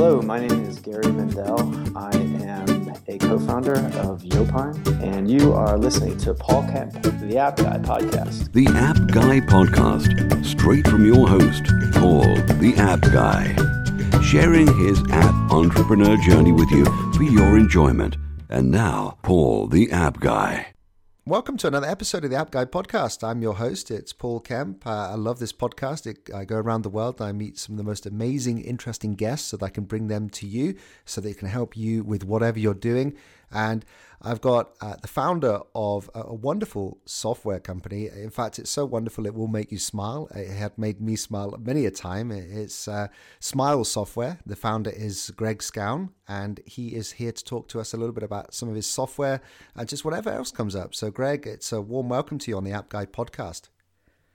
Hello, 0.00 0.22
my 0.22 0.40
name 0.40 0.64
is 0.64 0.78
Gary 0.78 1.12
Mendel. 1.12 1.60
I 1.94 2.08
am 2.16 2.94
a 3.06 3.18
co-founder 3.18 3.74
of 3.74 4.22
Yopine, 4.22 5.02
and 5.02 5.30
you 5.30 5.52
are 5.52 5.76
listening 5.76 6.16
to 6.20 6.32
Paul 6.32 6.62
Kemp, 6.62 6.94
the 7.02 7.36
App 7.36 7.58
Guy 7.58 7.76
podcast. 7.80 8.50
The 8.52 8.66
App 8.68 8.96
Guy 9.12 9.40
podcast, 9.40 10.42
straight 10.42 10.88
from 10.88 11.04
your 11.04 11.28
host, 11.28 11.64
Paul, 11.92 12.22
the 12.56 12.72
App 12.78 13.02
Guy, 13.12 13.54
sharing 14.22 14.66
his 14.78 15.02
app 15.10 15.34
entrepreneur 15.52 16.16
journey 16.16 16.52
with 16.52 16.70
you 16.70 16.86
for 17.12 17.24
your 17.24 17.58
enjoyment. 17.58 18.16
And 18.48 18.70
now, 18.70 19.18
Paul, 19.22 19.66
the 19.66 19.92
App 19.92 20.18
Guy. 20.18 20.72
Welcome 21.26 21.58
to 21.58 21.66
another 21.66 21.86
episode 21.86 22.24
of 22.24 22.30
the 22.30 22.36
App 22.38 22.50
Guy 22.50 22.64
podcast. 22.64 23.22
I'm 23.22 23.42
your 23.42 23.56
host. 23.56 23.90
It's 23.90 24.10
Paul 24.10 24.40
Kemp. 24.40 24.86
Uh, 24.86 25.10
I 25.10 25.16
love 25.16 25.38
this 25.38 25.52
podcast. 25.52 26.06
It, 26.06 26.30
I 26.34 26.46
go 26.46 26.56
around 26.56 26.80
the 26.80 26.88
world 26.88 27.20
and 27.20 27.28
I 27.28 27.32
meet 27.32 27.58
some 27.58 27.74
of 27.74 27.76
the 27.76 27.84
most 27.84 28.06
amazing, 28.06 28.62
interesting 28.62 29.16
guests 29.16 29.48
so 29.48 29.58
that 29.58 29.66
I 29.66 29.68
can 29.68 29.84
bring 29.84 30.08
them 30.08 30.30
to 30.30 30.46
you 30.46 30.76
so 31.04 31.20
they 31.20 31.34
can 31.34 31.48
help 31.48 31.76
you 31.76 32.02
with 32.02 32.24
whatever 32.24 32.58
you're 32.58 32.72
doing. 32.72 33.18
And 33.52 33.84
I've 34.22 34.42
got 34.42 34.72
uh, 34.82 34.96
the 35.00 35.08
founder 35.08 35.60
of 35.74 36.10
a, 36.14 36.20
a, 36.24 36.34
wonderful 36.34 36.98
software 37.06 37.58
company. 37.58 38.08
In 38.08 38.28
fact, 38.28 38.58
it's 38.58 38.70
so 38.70 38.84
wonderful 38.84 39.24
it 39.26 39.34
will 39.34 39.48
make 39.48 39.72
you 39.72 39.78
smile. 39.78 40.28
It 40.34 40.50
had 40.50 40.76
made 40.76 41.00
me 41.00 41.16
smile 41.16 41.56
many 41.58 41.86
a 41.86 41.90
time. 41.90 42.30
It's 42.30 42.86
uh, 42.86 43.08
Smile 43.38 43.82
Software. 43.84 44.38
The 44.44 44.56
founder 44.56 44.90
is 44.90 45.30
Greg 45.36 45.62
Scown, 45.62 46.10
and 46.28 46.60
he 46.66 46.88
is 46.88 47.12
here 47.12 47.32
to 47.32 47.44
talk 47.44 47.68
to 47.68 47.80
us 47.80 47.94
a 47.94 47.96
little 47.96 48.12
bit 48.12 48.22
about 48.22 48.52
some 48.52 48.68
of 48.68 48.74
his 48.74 48.86
software 48.86 49.40
and 49.74 49.88
just 49.88 50.04
whatever 50.04 50.28
else 50.28 50.50
comes 50.50 50.76
up. 50.76 50.94
So, 50.94 51.10
Greg, 51.10 51.46
it's 51.46 51.72
a 51.72 51.80
warm 51.80 52.10
welcome 52.10 52.38
to 52.40 52.50
you 52.50 52.58
on 52.58 52.64
the 52.64 52.72
App 52.72 52.90
Guy 52.90 53.06
podcast. 53.06 53.70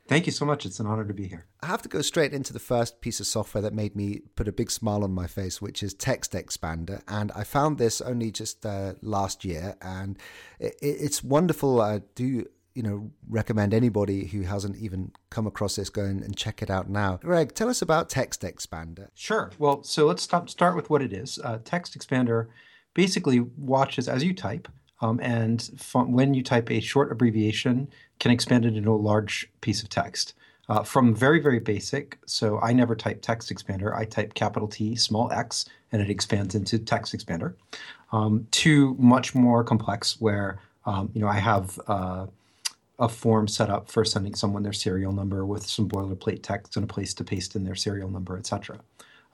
Thank 0.08 0.27
you 0.27 0.32
so 0.32 0.45
much. 0.45 0.66
It's 0.66 0.80
an 0.80 0.86
honor 0.86 1.05
to 1.05 1.14
be 1.14 1.27
here. 1.27 1.48
I 1.62 1.68
have 1.68 1.82
to 1.82 1.90
go 1.90 2.02
straight 2.02 2.34
into 2.34 2.54
the 2.54 2.59
first 2.59 3.02
piece 3.02 3.20
of 3.20 3.26
software 3.26 3.62
that 3.64 3.73
made 3.73 3.95
me 3.95 4.22
put 4.36 4.48
a 4.48 4.52
big 4.52 4.70
smile 4.70 5.04
on 5.04 5.12
my 5.12 5.26
face, 5.26 5.62
which 5.62 5.81
is 5.81 5.95
Text 5.95 6.34
Expander. 6.34 7.02
And 7.08 7.31
I 7.31 7.44
found 7.44 7.80
this 7.80 8.02
only 8.02 8.30
just 8.30 8.66
uh, 8.66 8.94
last 9.02 9.44
year, 9.44 9.76
and 9.81 10.17
it, 10.59 10.76
it's 10.80 11.23
wonderful. 11.23 11.81
I 11.81 12.02
do 12.14 12.45
you 12.76 12.83
know 12.83 13.09
recommend 13.30 13.73
anybody 13.73 14.26
who 14.28 14.42
hasn't 14.42 14.76
even 14.78 15.11
come 15.30 15.48
across 15.48 15.78
this 15.78 15.89
go 15.89 16.03
and 16.03 16.36
check 16.36 16.61
it 16.61 16.70
out 16.70 16.89
now 16.89 17.16
greg 17.23 17.56
tell 17.56 17.70
us 17.70 17.81
about 17.81 18.09
text 18.09 18.42
expander 18.42 19.08
sure 19.16 19.50
well 19.58 19.81
so 19.81 20.06
let's 20.06 20.22
stop, 20.22 20.50
start 20.50 20.76
with 20.76 20.89
what 20.89 21.02
it 21.02 21.14
is 21.14 21.39
uh, 21.45 21.58
text 21.64 21.98
expander 21.98 22.48
basically 22.94 23.39
watches 23.39 24.09
as 24.09 24.26
you 24.26 24.33
type 24.33 24.67
um, 25.06 25.20
and 25.22 25.70
when 25.94 26.34
you 26.34 26.42
type 26.42 26.72
a 26.72 26.80
short 26.80 27.11
abbreviation, 27.11 27.88
can 28.20 28.31
expand 28.31 28.66
it 28.66 28.75
into 28.75 28.92
a 28.92 28.95
large 28.95 29.50
piece 29.61 29.84
of 29.84 29.89
text. 29.89 30.34
Uh, 30.67 30.81
from 30.81 31.14
very, 31.14 31.39
very 31.39 31.59
basic, 31.59 32.17
so 32.25 32.59
I 32.59 32.73
never 32.73 32.95
type 32.95 33.22
text 33.22 33.53
expander. 33.53 33.95
I 33.95 34.06
type 34.06 34.33
capital 34.33 34.67
T, 34.67 34.95
small 34.95 35.31
x, 35.31 35.66
and 35.92 36.02
it 36.02 36.09
expands 36.09 36.56
into 36.56 36.80
text 36.80 37.16
expander. 37.16 37.53
Um, 38.11 38.48
to 38.52 38.95
much 38.98 39.36
more 39.36 39.64
complex, 39.64 40.20
where 40.20 40.59
um, 40.88 41.11
you 41.14 41.22
know 41.22 41.28
I 41.28 41.38
have 41.38 41.80
uh, 41.88 42.26
a 42.98 43.08
form 43.08 43.48
set 43.48 43.70
up 43.70 43.92
for 43.92 44.03
sending 44.03 44.33
someone 44.33 44.64
their 44.64 44.73
serial 44.73 45.11
number 45.11 45.45
with 45.45 45.67
some 45.67 45.88
boilerplate 45.88 46.42
text 46.42 46.78
and 46.78 46.83
a 46.83 46.88
place 46.88 47.14
to 47.16 47.23
paste 47.23 47.56
in 47.56 47.64
their 47.64 47.76
serial 47.76 48.09
number, 48.09 48.36
etc. 48.36 48.80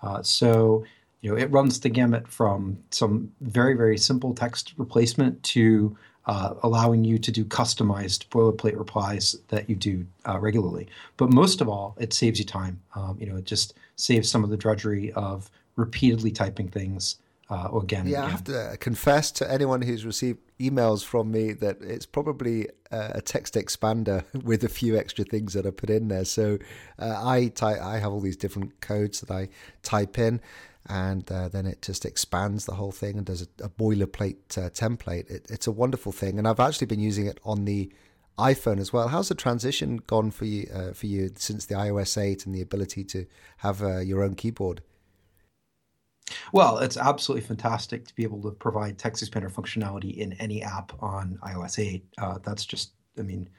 Uh, 0.01 0.21
so 0.21 0.83
you 1.21 1.31
know, 1.31 1.37
it 1.37 1.51
runs 1.51 1.79
the 1.79 1.89
gamut 1.89 2.27
from 2.27 2.77
some 2.89 3.31
very, 3.41 3.75
very 3.75 3.97
simple 3.97 4.33
text 4.33 4.73
replacement 4.77 5.41
to 5.43 5.95
uh, 6.25 6.53
allowing 6.63 7.03
you 7.03 7.17
to 7.17 7.31
do 7.31 7.45
customized 7.45 8.27
boilerplate 8.29 8.77
replies 8.77 9.35
that 9.47 9.69
you 9.69 9.75
do 9.75 10.05
uh, 10.27 10.39
regularly. 10.39 10.87
But 11.17 11.31
most 11.31 11.61
of 11.61 11.69
all, 11.69 11.95
it 11.99 12.13
saves 12.13 12.39
you 12.39 12.45
time. 12.45 12.81
Um, 12.95 13.17
you 13.19 13.27
know, 13.27 13.37
it 13.37 13.45
just 13.45 13.75
saves 13.95 14.29
some 14.29 14.43
of 14.43 14.49
the 14.49 14.57
drudgery 14.57 15.11
of 15.13 15.49
repeatedly 15.75 16.31
typing 16.31 16.67
things 16.67 17.17
uh, 17.49 17.69
again. 17.75 18.07
Yeah, 18.07 18.19
again. 18.19 18.23
I 18.23 18.29
have 18.29 18.43
to 18.45 18.77
confess 18.79 19.31
to 19.33 19.51
anyone 19.51 19.81
who's 19.81 20.05
received 20.05 20.39
emails 20.59 21.03
from 21.03 21.31
me 21.31 21.53
that 21.53 21.81
it's 21.81 22.05
probably 22.05 22.67
a 22.91 23.21
text 23.21 23.55
expander 23.55 24.23
with 24.43 24.63
a 24.63 24.69
few 24.69 24.97
extra 24.97 25.25
things 25.25 25.53
that 25.53 25.65
are 25.65 25.71
put 25.71 25.89
in 25.89 26.07
there. 26.07 26.25
So 26.25 26.59
uh, 26.99 27.21
I 27.23 27.47
type, 27.47 27.79
I 27.81 27.99
have 27.99 28.11
all 28.11 28.21
these 28.21 28.37
different 28.37 28.79
codes 28.81 29.21
that 29.21 29.31
I 29.31 29.49
type 29.81 30.17
in 30.19 30.39
and 30.87 31.29
uh, 31.31 31.47
then 31.49 31.65
it 31.65 31.81
just 31.81 32.05
expands 32.05 32.65
the 32.65 32.73
whole 32.73 32.91
thing 32.91 33.17
and 33.17 33.25
does 33.25 33.41
a, 33.41 33.65
a 33.65 33.69
boilerplate 33.69 34.57
uh, 34.57 34.69
template. 34.69 35.29
It, 35.29 35.45
it's 35.49 35.67
a 35.67 35.71
wonderful 35.71 36.11
thing, 36.11 36.37
and 36.37 36.47
I've 36.47 36.59
actually 36.59 36.87
been 36.87 36.99
using 36.99 37.25
it 37.25 37.39
on 37.43 37.65
the 37.65 37.91
iPhone 38.37 38.79
as 38.79 38.91
well. 38.91 39.09
How's 39.09 39.29
the 39.29 39.35
transition 39.35 39.97
gone 40.07 40.31
for 40.31 40.45
you 40.45 40.67
uh, 40.73 40.93
for 40.93 41.05
you 41.05 41.31
since 41.35 41.65
the 41.65 41.75
iOS 41.75 42.21
8 42.21 42.45
and 42.45 42.55
the 42.55 42.61
ability 42.61 43.03
to 43.05 43.25
have 43.57 43.83
uh, 43.83 43.99
your 43.99 44.23
own 44.23 44.35
keyboard? 44.35 44.81
Well, 46.53 46.77
it's 46.79 46.97
absolutely 46.97 47.45
fantastic 47.45 48.05
to 48.07 48.15
be 48.15 48.23
able 48.23 48.41
to 48.43 48.51
provide 48.51 48.97
text 48.97 49.23
expander 49.23 49.51
functionality 49.51 50.17
in 50.17 50.33
any 50.33 50.63
app 50.63 50.91
on 51.01 51.37
iOS 51.43 51.79
8. 51.79 52.05
Uh, 52.17 52.37
that's 52.43 52.65
just, 52.65 52.91
I 53.17 53.21
mean, 53.21 53.49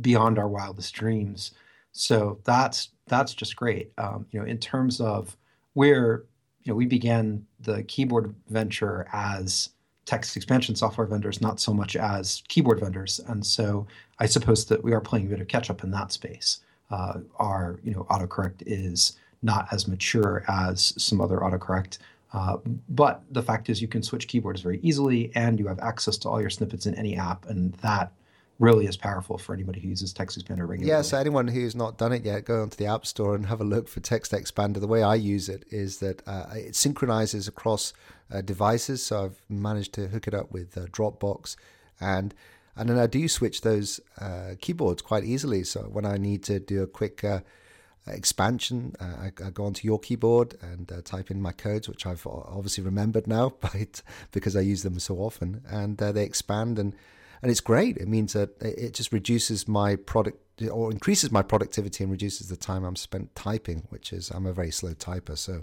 beyond 0.00 0.38
our 0.38 0.48
wildest 0.48 0.94
dreams. 0.94 1.52
So 1.92 2.40
that's 2.44 2.90
that's 3.06 3.34
just 3.34 3.56
great. 3.56 3.92
Um, 3.98 4.26
you 4.30 4.40
know, 4.40 4.46
in 4.46 4.58
terms 4.58 5.00
of 5.00 5.36
where 5.74 6.24
you 6.62 6.72
know, 6.72 6.76
we 6.76 6.86
began 6.86 7.46
the 7.60 7.82
keyboard 7.84 8.34
venture 8.48 9.06
as 9.12 9.70
text 10.04 10.36
expansion 10.36 10.74
software 10.74 11.06
vendors, 11.06 11.40
not 11.40 11.60
so 11.60 11.72
much 11.72 11.96
as 11.96 12.42
keyboard 12.48 12.80
vendors. 12.80 13.20
And 13.28 13.44
so 13.44 13.86
I 14.18 14.26
suppose 14.26 14.64
that 14.66 14.82
we 14.82 14.92
are 14.92 15.00
playing 15.00 15.26
a 15.26 15.30
bit 15.30 15.40
of 15.40 15.48
catch 15.48 15.70
up 15.70 15.84
in 15.84 15.90
that 15.92 16.12
space. 16.12 16.60
Uh, 16.90 17.20
our, 17.36 17.78
you 17.84 17.92
know, 17.92 18.04
autocorrect 18.10 18.62
is 18.66 19.16
not 19.42 19.68
as 19.72 19.86
mature 19.86 20.44
as 20.48 20.92
some 21.02 21.20
other 21.20 21.38
autocorrect. 21.38 21.98
Uh, 22.32 22.58
but 22.88 23.22
the 23.30 23.42
fact 23.42 23.68
is, 23.68 23.80
you 23.80 23.88
can 23.88 24.02
switch 24.02 24.28
keyboards 24.28 24.60
very 24.60 24.78
easily, 24.82 25.32
and 25.34 25.58
you 25.58 25.66
have 25.66 25.78
access 25.80 26.16
to 26.18 26.28
all 26.28 26.40
your 26.40 26.50
snippets 26.50 26.86
in 26.86 26.94
any 26.94 27.16
app, 27.16 27.46
and 27.46 27.72
that 27.74 28.12
really 28.60 28.86
is 28.86 28.96
powerful 28.96 29.38
for 29.38 29.54
anybody 29.54 29.80
who 29.80 29.88
uses 29.88 30.12
Text 30.12 30.38
Expander 30.38 30.68
regularly. 30.68 30.86
Yeah, 30.86 31.00
so 31.00 31.18
anyone 31.18 31.48
who's 31.48 31.74
not 31.74 31.96
done 31.96 32.12
it 32.12 32.24
yet, 32.24 32.44
go 32.44 32.62
onto 32.62 32.76
the 32.76 32.86
App 32.86 33.06
Store 33.06 33.34
and 33.34 33.46
have 33.46 33.60
a 33.60 33.64
look 33.64 33.88
for 33.88 34.00
Text 34.00 34.32
Expander. 34.32 34.78
The 34.78 34.86
way 34.86 35.02
I 35.02 35.14
use 35.14 35.48
it 35.48 35.64
is 35.70 35.98
that 35.98 36.22
uh, 36.28 36.44
it 36.54 36.76
synchronizes 36.76 37.48
across 37.48 37.94
uh, 38.30 38.42
devices. 38.42 39.02
So 39.02 39.24
I've 39.24 39.40
managed 39.48 39.94
to 39.94 40.08
hook 40.08 40.28
it 40.28 40.34
up 40.34 40.52
with 40.52 40.76
uh, 40.76 40.82
Dropbox, 40.86 41.56
and 42.00 42.34
and 42.76 42.88
then 42.88 42.98
I 42.98 43.06
do 43.06 43.26
switch 43.28 43.62
those 43.62 43.98
uh, 44.20 44.54
keyboards 44.60 45.02
quite 45.02 45.24
easily. 45.24 45.64
So 45.64 45.82
when 45.82 46.04
I 46.04 46.18
need 46.18 46.42
to 46.44 46.60
do 46.60 46.82
a 46.82 46.86
quick 46.86 47.24
uh, 47.24 47.40
expansion, 48.06 48.94
uh, 49.00 49.04
I, 49.04 49.32
I, 49.44 49.50
go 49.50 49.64
onto 49.64 49.86
your 49.86 49.98
keyboard 49.98 50.56
and 50.62 50.90
type 51.04 51.30
in 51.30 51.42
my 51.42 51.52
codes, 51.52 51.88
which 51.88 52.06
I've 52.06 52.26
obviously 52.26 52.84
remembered 52.84 53.26
now, 53.26 53.54
but 53.60 54.02
because 54.32 54.54
I 54.54 54.60
use 54.60 54.82
them 54.82 54.98
so 54.98 55.16
often, 55.16 55.62
and 55.68 55.96
they 55.96 56.24
expand 56.24 56.78
and 56.78 56.94
and 57.42 57.50
it's 57.50 57.60
great. 57.60 57.96
It 57.96 58.08
means 58.08 58.32
that 58.34 58.50
it 58.60 58.94
just 58.94 59.12
reduces 59.12 59.66
my 59.66 59.96
product 59.96 60.38
or 60.68 60.90
increases 60.90 61.30
my 61.30 61.42
productivity 61.42 62.04
and 62.04 62.10
reduces 62.10 62.48
the 62.48 62.56
time 62.56 62.84
I'm 62.84 62.96
spent 62.96 63.34
typing, 63.34 63.86
which 63.88 64.12
is 64.12 64.30
I'm 64.30 64.46
a 64.46 64.52
very 64.52 64.70
slow 64.70 64.92
typer. 64.92 65.38
So, 65.38 65.62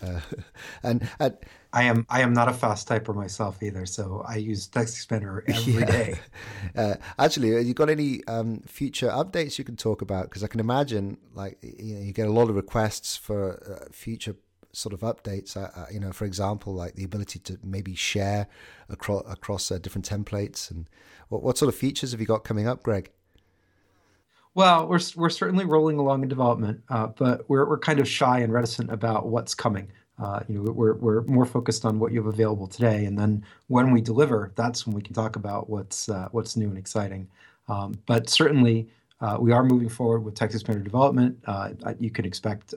uh, 0.00 0.20
and, 0.82 1.08
and 1.18 1.36
I 1.72 1.84
am 1.84 2.06
I 2.08 2.20
am 2.22 2.32
not 2.32 2.48
a 2.48 2.52
fast 2.52 2.88
typer 2.88 3.14
myself 3.14 3.62
either. 3.62 3.84
So 3.86 4.24
I 4.26 4.36
use 4.36 4.66
Text 4.68 4.96
Expander 4.96 5.42
every 5.48 5.72
yeah. 5.74 5.84
day. 5.84 6.14
Uh, 6.76 6.94
actually, 7.18 7.60
you 7.62 7.74
got 7.74 7.90
any 7.90 8.24
um, 8.26 8.60
future 8.66 9.08
updates 9.08 9.58
you 9.58 9.64
can 9.64 9.76
talk 9.76 10.00
about? 10.02 10.24
Because 10.24 10.44
I 10.44 10.46
can 10.46 10.60
imagine, 10.60 11.16
like 11.34 11.58
you, 11.62 11.94
know, 11.94 12.00
you 12.00 12.12
get 12.12 12.28
a 12.28 12.32
lot 12.32 12.50
of 12.50 12.56
requests 12.56 13.16
for 13.16 13.60
uh, 13.82 13.88
future 13.90 14.36
sort 14.72 14.92
of 14.92 15.00
updates. 15.00 15.56
Uh, 15.56 15.70
uh, 15.74 15.86
you 15.92 16.00
know, 16.00 16.12
for 16.12 16.24
example, 16.24 16.74
like 16.74 16.94
the 16.94 17.04
ability 17.04 17.38
to 17.40 17.58
maybe 17.62 17.94
share 17.94 18.48
across 18.88 19.24
across 19.30 19.70
uh, 19.70 19.78
different 19.78 20.08
templates, 20.08 20.70
and 20.70 20.88
what, 21.28 21.42
what 21.42 21.58
sort 21.58 21.72
of 21.72 21.78
features 21.78 22.12
have 22.12 22.20
you 22.20 22.26
got 22.26 22.44
coming 22.44 22.66
up, 22.66 22.82
Greg? 22.82 23.10
Well, 24.54 24.86
we're 24.88 25.00
we're 25.16 25.30
certainly 25.30 25.64
rolling 25.64 25.98
along 25.98 26.22
in 26.22 26.28
development, 26.28 26.82
uh, 26.88 27.08
but 27.08 27.48
we're 27.48 27.68
we're 27.68 27.78
kind 27.78 28.00
of 28.00 28.08
shy 28.08 28.40
and 28.40 28.52
reticent 28.52 28.90
about 28.90 29.26
what's 29.26 29.54
coming. 29.54 29.90
Uh, 30.18 30.40
you 30.48 30.56
know, 30.56 30.72
we're 30.72 30.94
we're 30.94 31.22
more 31.22 31.46
focused 31.46 31.84
on 31.84 31.98
what 31.98 32.12
you 32.12 32.18
have 32.18 32.32
available 32.32 32.66
today, 32.66 33.04
and 33.04 33.18
then 33.18 33.44
when 33.68 33.92
we 33.92 34.00
deliver, 34.00 34.52
that's 34.56 34.86
when 34.86 34.94
we 34.94 35.02
can 35.02 35.14
talk 35.14 35.36
about 35.36 35.70
what's 35.70 36.08
uh, 36.08 36.28
what's 36.32 36.56
new 36.56 36.68
and 36.68 36.78
exciting. 36.78 37.28
Um, 37.68 37.94
but 38.06 38.28
certainly, 38.28 38.88
we 39.38 39.52
are 39.52 39.62
moving 39.62 39.88
forward 39.88 40.20
with 40.20 40.34
Text 40.34 40.56
Expander 40.58 40.82
development. 40.82 41.38
you 42.00 42.10
can 42.10 42.24
expect 42.24 42.74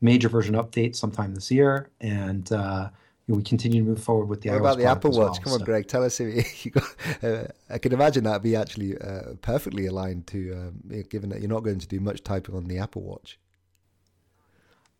major 0.00 0.28
version 0.28 0.54
update 0.54 0.96
sometime 0.96 1.34
this 1.34 1.50
year, 1.50 1.90
and 2.00 2.50
uh, 2.52 2.90
we 3.26 3.42
continue 3.42 3.82
to 3.82 3.88
move 3.88 4.02
forward 4.02 4.26
with 4.26 4.40
the. 4.40 4.50
What 4.50 4.56
iOS 4.56 4.60
about 4.60 4.78
the 4.78 4.84
Apple 4.86 5.10
Watch? 5.10 5.16
Well, 5.16 5.40
Come 5.44 5.52
on, 5.54 5.60
Greg, 5.60 5.86
tell 5.86 6.04
us 6.04 6.20
if 6.20 6.64
you 6.64 6.70
got. 6.70 6.84
Uh, 7.22 7.44
I 7.68 7.78
can 7.78 7.92
imagine 7.92 8.24
that'd 8.24 8.42
be 8.42 8.56
actually 8.56 8.96
uh, 8.98 9.34
perfectly 9.42 9.86
aligned 9.86 10.26
to, 10.28 10.52
um, 10.54 11.04
given 11.08 11.30
that 11.30 11.40
you're 11.40 11.50
not 11.50 11.62
going 11.62 11.78
to 11.78 11.88
do 11.88 12.00
much 12.00 12.22
typing 12.22 12.54
on 12.54 12.64
the 12.64 12.78
Apple 12.78 13.02
Watch. 13.02 13.38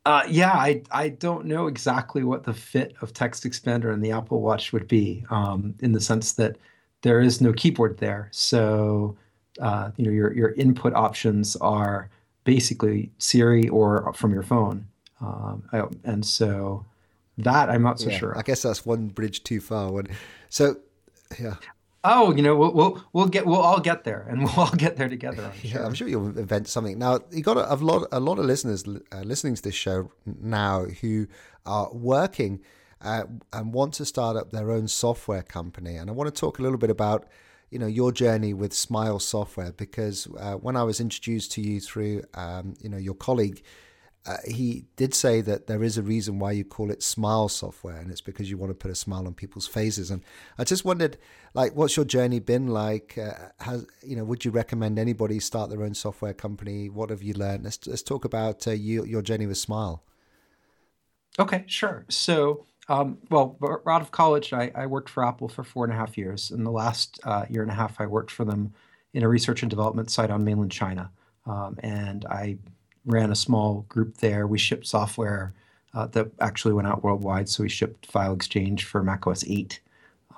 Uh, 0.05 0.25
yeah, 0.29 0.53
I 0.53 0.83
I 0.91 1.11
don't 1.11 1.47
know 1.47 1.67
exactly 1.67 2.25
what 2.25 2.45
the 2.45 2.55
fit 2.55 2.95
of 3.01 3.13
Text 3.13 3.45
Expander 3.45 3.93
and 3.93 4.03
the 4.03 4.13
Apple 4.13 4.41
Watch 4.41 4.73
would 4.73 4.89
be, 4.89 5.25
um, 5.31 5.75
in 5.81 5.93
the 5.93 6.01
sense 6.01 6.33
that 6.35 6.57
there 7.03 7.21
is 7.21 7.41
no 7.41 7.53
keyboard 7.53 7.99
there, 7.99 8.29
so 8.31 9.17
uh, 9.61 9.91
you 9.97 10.05
know 10.05 10.11
your 10.11 10.33
your 10.35 10.53
input 10.53 10.95
options 10.95 11.57
are 11.57 12.11
basically 12.49 13.13
Siri 13.19 13.69
or 13.69 14.11
from 14.15 14.33
your 14.33 14.43
phone. 14.43 14.87
Um, 15.21 15.69
and 16.03 16.25
so, 16.25 16.87
that 17.37 17.69
I'm 17.69 17.83
not 17.83 18.01
so 18.01 18.09
yeah, 18.09 18.19
sure. 18.19 18.39
I 18.39 18.41
guess 18.41 18.63
that's 18.63 18.87
one 18.87 19.09
bridge 19.09 19.45
too 19.45 19.61
far. 19.61 19.93
When, 19.93 20.09
so, 20.49 20.77
yeah. 21.39 21.57
Oh, 22.05 22.35
you 22.35 22.43
know, 22.43 22.57
we'll, 22.57 22.73
we'll 22.73 23.05
we'll 23.13 23.27
get 23.27 23.45
we'll 23.45 23.61
all 23.61 23.81
get 23.81 24.05
there, 24.05 24.27
and 24.31 24.39
we'll 24.45 24.55
all 24.57 24.71
get 24.71 24.97
there 24.97 25.11
together. 25.11 25.43
I'm 25.45 25.53
yeah, 25.63 25.73
sure. 25.73 25.85
I'm 25.85 25.93
sure 25.93 26.09
you'll 26.09 26.39
invent 26.39 26.69
something. 26.69 26.99
Now 26.99 27.21
you 27.31 27.43
got 27.43 27.59
a, 27.59 27.75
a 27.75 27.77
lot 27.77 28.09
a 28.13 28.21
lot 28.21 28.39
of 28.39 28.47
listeners 28.47 28.89
uh, 28.89 29.21
listening 29.21 29.55
to 29.57 29.63
this 29.63 29.75
show 29.75 30.11
now 30.25 30.87
who 31.03 31.27
are 31.67 31.93
working 31.93 32.61
uh, 33.03 33.25
and 33.53 33.75
want 33.75 33.93
to 33.95 34.07
start 34.07 34.39
up 34.39 34.53
their 34.53 34.71
own 34.71 34.89
software 34.89 35.43
company, 35.43 35.97
and 35.97 36.09
I 36.09 36.15
want 36.15 36.35
to 36.35 36.41
talk 36.41 36.59
a 36.59 36.63
little 36.63 36.79
bit 36.79 36.89
about 36.89 37.27
you 37.71 37.79
know 37.79 37.87
your 37.87 38.13
journey 38.13 38.55
with 38.55 38.73
Smile 38.73 39.19
Software 39.19 39.73
because 39.73 40.27
uh, 40.39 40.55
when 40.55 40.77
I 40.77 40.83
was 40.83 41.01
introduced 41.01 41.53
to 41.53 41.61
you 41.61 41.81
through 41.81 42.23
um, 42.35 42.75
you 42.81 42.89
know 42.89 42.97
your 42.97 43.15
colleague 43.15 43.63
uh, 44.29 44.37
he 44.47 44.85
did 44.97 45.15
say 45.15 45.41
that 45.41 45.69
there 45.69 45.83
is 45.83 45.97
a 45.97 46.03
reason 46.03 46.39
why 46.39 46.53
you 46.53 46.63
call 46.63 46.91
it 46.91 47.03
smile 47.03 47.49
software 47.49 47.97
and 47.97 48.11
it's 48.11 48.21
because 48.21 48.51
you 48.51 48.59
want 48.59 48.69
to 48.69 48.75
put 48.75 48.91
a 48.91 48.95
smile 48.95 49.27
on 49.27 49.33
people's 49.33 49.67
faces. 49.67 50.11
And 50.11 50.23
i 50.59 50.65
just 50.65 50.85
wondered 50.85 51.17
like 51.55 51.75
what's 51.75 51.97
your 51.97 52.05
journey 52.05 52.39
been 52.39 52.69
like? 52.69 53.17
Uh, 53.17 53.49
has 53.61 53.87
you 54.03 54.17
know 54.17 54.25
would 54.25 54.45
you 54.45 54.51
recommend 54.51 54.99
anybody 54.99 55.41
start 55.41 55.71
their 55.71 55.83
own 55.83 55.95
software 55.95 56.35
company? 56.35 56.91
What 56.91 57.09
have 57.09 57.23
you 57.23 57.33
learned? 57.33 57.65
Let's, 57.65 57.87
let's 57.87 58.03
talk 58.03 58.27
about 58.27 58.67
uh, 58.67 58.73
you, 58.73 59.05
your 59.05 59.23
journey 59.23 59.47
with 59.47 59.59
smile. 59.59 60.05
Okay 61.39 61.65
sure. 61.67 62.05
So 62.11 62.67
um, 62.89 63.19
well 63.31 63.57
out 63.87 64.03
of 64.03 64.11
college 64.11 64.53
I, 64.53 64.71
I, 64.75 64.87
worked 64.87 65.09
for 65.09 65.25
apple 65.25 65.49
for 65.49 65.63
four 65.63 65.85
and 65.85 65.93
a 65.93 65.97
half 65.97 66.17
years 66.17 66.51
in 66.51 66.65
the 66.65 66.71
last 66.71 67.21
uh, 67.25 67.45
year 67.49 67.63
and 67.63 67.71
a 67.71 67.75
half 67.75 68.01
i 68.01 68.07
worked 68.07 68.31
for 68.31 68.45
them 68.45 68.73
in 69.13 69.23
a 69.23 69.29
research 69.29 69.63
and 69.63 69.71
development 69.71 70.11
site 70.11 70.31
on 70.31 70.45
mainland 70.45 70.73
china 70.73 71.11
um, 71.47 71.77
and 71.83 72.25
i 72.27 72.57
ran 73.09 73.33
a 73.33 73.37
small 73.37 73.87
group 73.89 74.19
there. 74.19 74.47
We 74.47 74.59
shipped 74.59 74.87
software 74.87 75.55
uh, 75.95 76.07
that 76.09 76.31
actually 76.41 76.75
went 76.75 76.87
out 76.87 77.03
worldwide. 77.03 77.49
So 77.49 77.63
we 77.63 77.69
shipped 77.69 78.07
File 78.07 78.35
Exchange 78.35 78.85
for 78.85 79.03
macOS 79.03 79.45
8. 79.49 79.81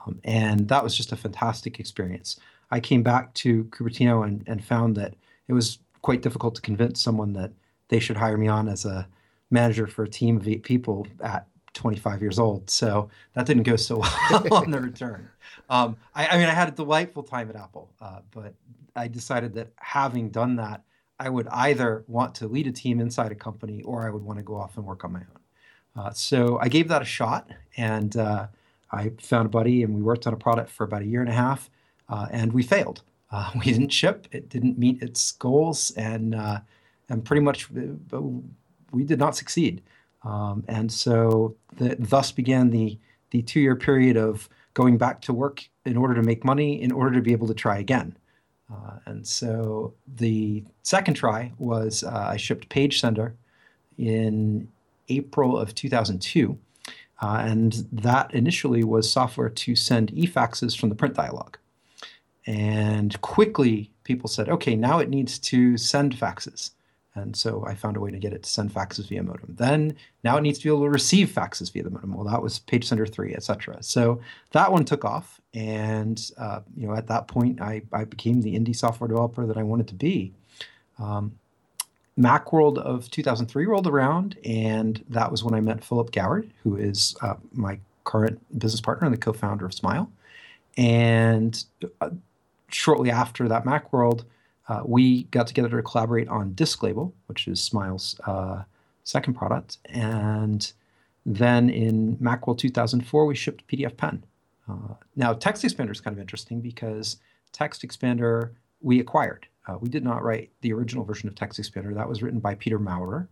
Um, 0.06 0.20
and 0.24 0.68
that 0.68 0.82
was 0.82 0.96
just 0.96 1.12
a 1.12 1.16
fantastic 1.16 1.78
experience. 1.78 2.38
I 2.70 2.80
came 2.80 3.02
back 3.02 3.34
to 3.34 3.64
Cupertino 3.64 4.24
and, 4.24 4.44
and 4.46 4.64
found 4.64 4.96
that 4.96 5.14
it 5.48 5.52
was 5.52 5.78
quite 6.00 6.22
difficult 6.22 6.54
to 6.54 6.62
convince 6.62 7.02
someone 7.02 7.32
that 7.34 7.50
they 7.88 7.98
should 7.98 8.16
hire 8.16 8.38
me 8.38 8.46
on 8.46 8.68
as 8.68 8.84
a 8.84 9.08
manager 9.50 9.86
for 9.88 10.04
a 10.04 10.08
team 10.08 10.36
of 10.36 10.46
eight 10.46 10.62
people 10.62 11.06
at 11.22 11.46
25 11.74 12.20
years 12.20 12.38
old. 12.38 12.68
So 12.68 13.08
that 13.34 13.46
didn't 13.46 13.62
go 13.64 13.76
so 13.76 13.98
well 14.30 14.54
on 14.54 14.70
the 14.70 14.80
return. 14.90 15.28
Um, 15.68 15.96
I, 16.14 16.28
I, 16.28 16.38
mean, 16.38 16.46
I 16.46 16.52
had 16.52 16.68
a 16.68 16.72
delightful 16.72 17.22
time 17.22 17.48
at 17.50 17.56
Apple, 17.56 17.90
uh, 18.00 18.20
but 18.30 18.54
I 18.96 19.08
decided 19.08 19.54
that 19.54 19.72
having 19.76 20.30
done 20.30 20.56
that, 20.56 20.82
I 21.18 21.28
would 21.28 21.48
either 21.48 22.04
want 22.08 22.34
to 22.36 22.48
lead 22.48 22.66
a 22.66 22.72
team 22.72 23.00
inside 23.00 23.30
a 23.30 23.34
company 23.34 23.82
or 23.82 24.06
I 24.06 24.10
would 24.10 24.22
want 24.22 24.38
to 24.38 24.42
go 24.42 24.56
off 24.56 24.76
and 24.76 24.86
work 24.86 25.04
on 25.04 25.12
my 25.12 25.20
own. 25.20 26.04
Uh, 26.04 26.10
so 26.12 26.58
I 26.60 26.68
gave 26.68 26.88
that 26.88 27.02
a 27.02 27.04
shot 27.04 27.50
and 27.76 28.16
uh, 28.16 28.46
I 28.90 29.12
found 29.20 29.46
a 29.46 29.50
buddy 29.50 29.82
and 29.82 29.94
we 29.94 30.02
worked 30.02 30.26
on 30.26 30.32
a 30.32 30.36
product 30.36 30.70
for 30.70 30.84
about 30.84 31.02
a 31.02 31.06
year 31.06 31.20
and 31.20 31.28
a 31.28 31.34
half 31.34 31.68
uh, 32.08 32.26
and 32.30 32.52
we 32.52 32.62
failed. 32.62 33.02
Uh, 33.30 33.50
we 33.64 33.72
didn't 33.72 33.90
ship, 33.90 34.28
it 34.32 34.48
didn't 34.48 34.78
meet 34.78 35.02
its 35.02 35.32
goals, 35.32 35.92
and, 35.92 36.34
uh, 36.34 36.60
and 37.08 37.24
pretty 37.24 37.42
much 37.42 37.68
we 37.70 39.04
did 39.04 39.18
not 39.18 39.36
succeed. 39.36 39.82
Um, 40.22 40.64
and 40.68 40.92
so 40.92 41.56
thus 41.78 42.32
began 42.32 42.70
the, 42.70 42.98
the 43.30 43.42
two 43.42 43.60
year 43.60 43.76
period 43.76 44.16
of 44.16 44.48
going 44.74 44.98
back 44.98 45.20
to 45.22 45.32
work 45.32 45.68
in 45.84 45.96
order 45.96 46.14
to 46.14 46.22
make 46.22 46.44
money, 46.44 46.80
in 46.80 46.92
order 46.92 47.14
to 47.14 47.22
be 47.22 47.32
able 47.32 47.48
to 47.48 47.54
try 47.54 47.78
again. 47.78 48.16
Uh, 48.72 48.98
and 49.06 49.26
so 49.26 49.94
the 50.16 50.62
second 50.82 51.14
try 51.14 51.52
was 51.58 52.04
uh, 52.04 52.26
I 52.30 52.36
shipped 52.36 52.68
PageSender 52.68 53.32
in 53.98 54.68
April 55.08 55.58
of 55.58 55.74
2002. 55.74 56.58
Uh, 57.22 57.42
and 57.44 57.86
that 57.92 58.32
initially 58.32 58.82
was 58.82 59.10
software 59.10 59.50
to 59.50 59.76
send 59.76 60.10
e-faxes 60.12 60.78
from 60.78 60.88
the 60.88 60.94
print 60.94 61.14
dialog. 61.14 61.56
And 62.46 63.20
quickly, 63.20 63.90
people 64.04 64.28
said, 64.28 64.48
okay, 64.48 64.74
now 64.74 64.98
it 65.00 65.10
needs 65.10 65.38
to 65.40 65.76
send 65.76 66.16
faxes. 66.16 66.70
And 67.14 67.36
so 67.36 67.64
I 67.66 67.74
found 67.74 67.96
a 67.96 68.00
way 68.00 68.10
to 68.10 68.18
get 68.18 68.32
it 68.32 68.44
to 68.44 68.48
send 68.50 68.72
faxes 68.72 69.08
via 69.08 69.22
modem. 69.22 69.54
Then 69.58 69.96
now 70.22 70.36
it 70.36 70.42
needs 70.42 70.58
to 70.60 70.64
be 70.64 70.70
able 70.70 70.84
to 70.84 70.90
receive 70.90 71.28
faxes 71.28 71.72
via 71.72 71.82
the 71.82 71.90
modem. 71.90 72.14
Well, 72.14 72.26
that 72.26 72.40
was 72.40 72.60
PageSender 72.60 73.10
3, 73.10 73.34
etc. 73.34 73.82
So 73.82 74.20
that 74.52 74.70
one 74.70 74.84
took 74.84 75.04
off. 75.04 75.40
And 75.52 76.30
uh, 76.38 76.60
you 76.76 76.86
know, 76.86 76.94
at 76.94 77.08
that 77.08 77.26
point, 77.26 77.60
I, 77.60 77.82
I 77.92 78.04
became 78.04 78.42
the 78.42 78.58
indie 78.58 78.76
software 78.76 79.08
developer 79.08 79.44
that 79.46 79.56
I 79.56 79.64
wanted 79.64 79.88
to 79.88 79.94
be. 79.94 80.32
Um, 80.98 81.38
Macworld 82.18 82.78
of 82.78 83.10
2003 83.10 83.66
rolled 83.66 83.86
around, 83.86 84.36
and 84.44 85.02
that 85.08 85.30
was 85.30 85.42
when 85.42 85.54
I 85.54 85.60
met 85.60 85.82
Philip 85.82 86.12
Goward, 86.12 86.50
who 86.62 86.76
is 86.76 87.16
uh, 87.22 87.34
my 87.52 87.78
current 88.04 88.40
business 88.58 88.80
partner 88.80 89.06
and 89.06 89.14
the 89.14 89.20
co-founder 89.20 89.64
of 89.64 89.72
Smile. 89.72 90.10
And 90.76 91.64
uh, 92.00 92.10
shortly 92.68 93.10
after 93.10 93.48
that 93.48 93.64
Macworld, 93.64 94.24
uh, 94.70 94.82
we 94.84 95.24
got 95.24 95.48
together 95.48 95.68
to 95.68 95.82
collaborate 95.82 96.28
on 96.28 96.54
Disk 96.54 96.80
Label, 96.84 97.12
which 97.26 97.48
is 97.48 97.60
Smile's 97.60 98.18
uh, 98.24 98.62
second 99.02 99.34
product. 99.34 99.78
And 99.86 100.72
then 101.26 101.68
in 101.68 102.16
Macworld 102.18 102.58
2004, 102.58 103.26
we 103.26 103.34
shipped 103.34 103.66
PDF 103.66 103.96
Pen. 103.96 104.24
Uh, 104.68 104.94
now, 105.16 105.32
Text 105.32 105.64
Expander 105.64 105.90
is 105.90 106.00
kind 106.00 106.14
of 106.14 106.20
interesting 106.20 106.60
because 106.60 107.16
Text 107.52 107.82
Expander 107.82 108.50
we 108.80 109.00
acquired. 109.00 109.48
Uh, 109.66 109.76
we 109.78 109.88
did 109.88 110.04
not 110.04 110.22
write 110.22 110.50
the 110.60 110.72
original 110.72 111.04
version 111.04 111.28
of 111.28 111.34
Text 111.34 111.60
Expander. 111.60 111.92
That 111.92 112.08
was 112.08 112.22
written 112.22 112.38
by 112.38 112.54
Peter 112.54 112.78
Maurer. 112.78 113.28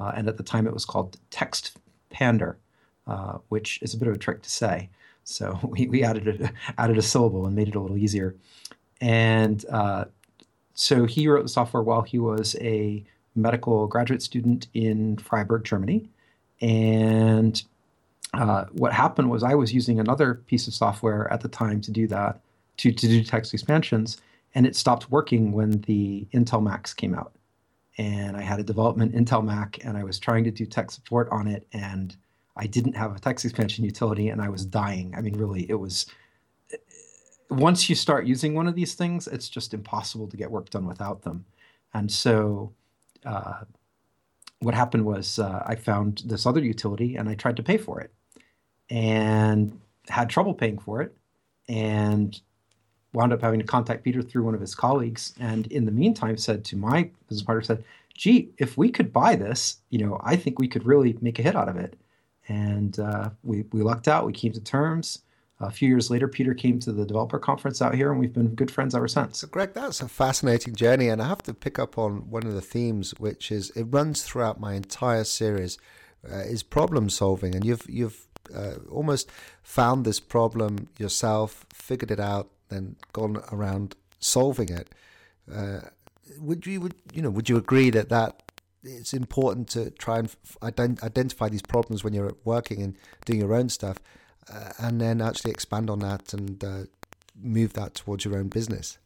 Uh, 0.00 0.10
and 0.16 0.28
at 0.28 0.38
the 0.38 0.42
time, 0.42 0.66
it 0.66 0.74
was 0.74 0.84
called 0.84 1.18
Text 1.30 1.78
Pander, 2.10 2.58
uh, 3.06 3.38
which 3.48 3.80
is 3.80 3.94
a 3.94 3.96
bit 3.96 4.08
of 4.08 4.14
a 4.14 4.18
trick 4.18 4.42
to 4.42 4.50
say. 4.50 4.90
So 5.22 5.56
we, 5.68 5.86
we 5.86 6.02
added, 6.02 6.42
a, 6.42 6.52
added 6.82 6.98
a 6.98 7.02
syllable 7.02 7.46
and 7.46 7.54
made 7.54 7.68
it 7.68 7.76
a 7.76 7.80
little 7.80 7.96
easier. 7.96 8.34
And 9.00 9.64
so 10.74 11.04
he 11.04 11.28
wrote 11.28 11.42
the 11.42 11.48
software 11.48 11.82
while 11.82 12.02
he 12.02 12.18
was 12.18 12.56
a 12.60 13.04
medical 13.34 13.86
graduate 13.86 14.22
student 14.22 14.68
in 14.74 15.16
Freiburg, 15.18 15.64
Germany. 15.64 16.08
And 16.60 17.62
uh, 18.34 18.66
what 18.72 18.92
happened 18.92 19.30
was 19.30 19.42
I 19.42 19.54
was 19.54 19.72
using 19.72 19.98
another 19.98 20.34
piece 20.34 20.68
of 20.68 20.74
software 20.74 21.32
at 21.32 21.40
the 21.40 21.48
time 21.48 21.80
to 21.82 21.90
do 21.90 22.06
that, 22.08 22.40
to, 22.78 22.92
to 22.92 23.06
do 23.06 23.24
text 23.24 23.52
expansions, 23.52 24.18
and 24.54 24.66
it 24.66 24.76
stopped 24.76 25.10
working 25.10 25.52
when 25.52 25.80
the 25.82 26.26
Intel 26.32 26.62
Macs 26.62 26.94
came 26.94 27.14
out. 27.14 27.32
And 27.98 28.36
I 28.36 28.42
had 28.42 28.60
a 28.60 28.64
development 28.64 29.14
Intel 29.14 29.44
Mac, 29.44 29.84
and 29.84 29.96
I 29.96 30.04
was 30.04 30.18
trying 30.18 30.44
to 30.44 30.50
do 30.50 30.64
tech 30.64 30.90
support 30.90 31.28
on 31.30 31.46
it, 31.46 31.66
and 31.72 32.16
I 32.56 32.66
didn't 32.66 32.96
have 32.96 33.14
a 33.16 33.18
text 33.18 33.44
expansion 33.44 33.84
utility, 33.84 34.28
and 34.28 34.40
I 34.40 34.48
was 34.48 34.64
dying. 34.64 35.14
I 35.16 35.20
mean, 35.20 35.36
really, 35.36 35.68
it 35.68 35.74
was 35.74 36.06
once 37.50 37.88
you 37.88 37.94
start 37.94 38.26
using 38.26 38.54
one 38.54 38.68
of 38.68 38.74
these 38.74 38.94
things, 38.94 39.26
it's 39.26 39.48
just 39.48 39.74
impossible 39.74 40.28
to 40.28 40.36
get 40.36 40.50
work 40.50 40.70
done 40.70 40.86
without 40.86 41.22
them. 41.22 41.44
And 41.92 42.10
so, 42.10 42.72
uh, 43.24 43.64
what 44.60 44.74
happened 44.74 45.04
was 45.04 45.38
uh, 45.38 45.62
I 45.66 45.74
found 45.74 46.22
this 46.26 46.46
other 46.46 46.60
utility 46.60 47.16
and 47.16 47.28
I 47.28 47.34
tried 47.34 47.56
to 47.56 47.62
pay 47.62 47.78
for 47.78 48.00
it 48.00 48.12
and 48.90 49.78
had 50.08 50.28
trouble 50.28 50.54
paying 50.54 50.78
for 50.78 51.00
it 51.00 51.16
and 51.68 52.38
wound 53.12 53.32
up 53.32 53.40
having 53.40 53.58
to 53.58 53.66
contact 53.66 54.04
Peter 54.04 54.22
through 54.22 54.44
one 54.44 54.54
of 54.54 54.60
his 54.60 54.74
colleagues. 54.74 55.34
And 55.40 55.66
in 55.68 55.86
the 55.86 55.92
meantime, 55.92 56.36
said 56.36 56.64
to 56.66 56.76
my 56.76 57.10
business 57.28 57.44
partner, 57.44 57.62
said, 57.62 57.84
gee, 58.14 58.50
if 58.58 58.76
we 58.76 58.90
could 58.90 59.12
buy 59.12 59.34
this, 59.34 59.78
you 59.88 59.98
know, 59.98 60.20
I 60.22 60.36
think 60.36 60.58
we 60.58 60.68
could 60.68 60.84
really 60.84 61.16
make 61.20 61.38
a 61.38 61.42
hit 61.42 61.56
out 61.56 61.68
of 61.68 61.76
it. 61.76 61.98
And 62.48 62.98
uh, 62.98 63.30
we, 63.42 63.64
we 63.72 63.82
lucked 63.82 64.08
out. 64.08 64.26
We 64.26 64.32
came 64.32 64.52
to 64.52 64.60
terms. 64.60 65.22
A 65.60 65.70
few 65.70 65.88
years 65.88 66.10
later, 66.10 66.26
Peter 66.26 66.54
came 66.54 66.78
to 66.80 66.92
the 66.92 67.04
developer 67.04 67.38
conference 67.38 67.82
out 67.82 67.94
here, 67.94 68.10
and 68.10 68.18
we've 68.18 68.32
been 68.32 68.54
good 68.54 68.70
friends 68.70 68.94
ever 68.94 69.08
since. 69.08 69.40
So, 69.40 69.46
Greg, 69.46 69.74
that's 69.74 70.00
a 70.00 70.08
fascinating 70.08 70.74
journey, 70.74 71.08
and 71.08 71.20
I 71.20 71.28
have 71.28 71.42
to 71.42 71.52
pick 71.52 71.78
up 71.78 71.98
on 71.98 72.30
one 72.30 72.46
of 72.46 72.54
the 72.54 72.62
themes, 72.62 73.12
which 73.18 73.52
is 73.52 73.70
it 73.70 73.84
runs 73.90 74.22
throughout 74.22 74.58
my 74.58 74.72
entire 74.72 75.24
series, 75.24 75.76
uh, 76.30 76.38
is 76.38 76.62
problem 76.62 77.10
solving, 77.10 77.54
and 77.54 77.62
you've 77.64 77.84
you've 77.88 78.26
uh, 78.54 78.76
almost 78.90 79.30
found 79.62 80.06
this 80.06 80.18
problem 80.18 80.88
yourself, 80.98 81.66
figured 81.74 82.10
it 82.10 82.20
out, 82.20 82.48
then 82.70 82.96
gone 83.12 83.42
around 83.52 83.96
solving 84.18 84.70
it. 84.70 84.88
Uh, 85.52 85.80
would 86.38 86.66
you 86.66 86.80
would 86.80 86.94
you 87.12 87.20
know 87.20 87.30
would 87.30 87.50
you 87.50 87.58
agree 87.58 87.90
that 87.90 88.08
that 88.08 88.42
it's 88.82 89.12
important 89.12 89.68
to 89.68 89.90
try 89.90 90.20
and 90.20 90.34
ident- 90.62 91.02
identify 91.02 91.50
these 91.50 91.60
problems 91.60 92.02
when 92.02 92.14
you're 92.14 92.34
working 92.44 92.82
and 92.82 92.96
doing 93.26 93.40
your 93.40 93.54
own 93.54 93.68
stuff? 93.68 93.98
Uh, 94.52 94.72
and 94.78 95.00
then 95.00 95.20
actually 95.20 95.50
expand 95.50 95.90
on 95.90 96.00
that 96.00 96.32
and 96.32 96.62
uh, 96.64 96.82
move 97.40 97.72
that 97.74 97.94
towards 97.94 98.24
your 98.24 98.36
own 98.36 98.48
business. 98.48 98.98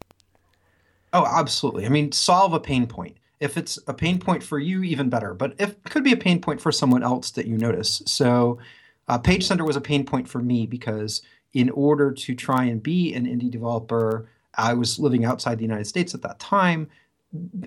Oh, 1.12 1.26
absolutely. 1.26 1.86
I 1.86 1.88
mean, 1.88 2.12
solve 2.12 2.52
a 2.52 2.60
pain 2.60 2.86
point. 2.86 3.16
If 3.40 3.56
it's 3.56 3.78
a 3.86 3.94
pain 3.94 4.18
point 4.18 4.42
for 4.42 4.58
you, 4.58 4.82
even 4.82 5.08
better. 5.08 5.34
But 5.34 5.54
if 5.58 5.70
it 5.70 5.90
could 5.90 6.04
be 6.04 6.12
a 6.12 6.16
pain 6.16 6.40
point 6.40 6.60
for 6.60 6.72
someone 6.72 7.02
else 7.02 7.30
that 7.32 7.46
you 7.46 7.58
notice. 7.58 8.02
So, 8.06 8.58
uh, 9.06 9.18
PageSender 9.18 9.66
was 9.66 9.76
a 9.76 9.80
pain 9.80 10.04
point 10.04 10.28
for 10.28 10.40
me 10.40 10.66
because 10.66 11.20
in 11.52 11.70
order 11.70 12.10
to 12.10 12.34
try 12.34 12.64
and 12.64 12.82
be 12.82 13.14
an 13.14 13.26
indie 13.26 13.50
developer, 13.50 14.28
I 14.56 14.74
was 14.74 14.98
living 14.98 15.24
outside 15.24 15.58
the 15.58 15.64
United 15.64 15.86
States 15.86 16.14
at 16.14 16.22
that 16.22 16.38
time. 16.38 16.88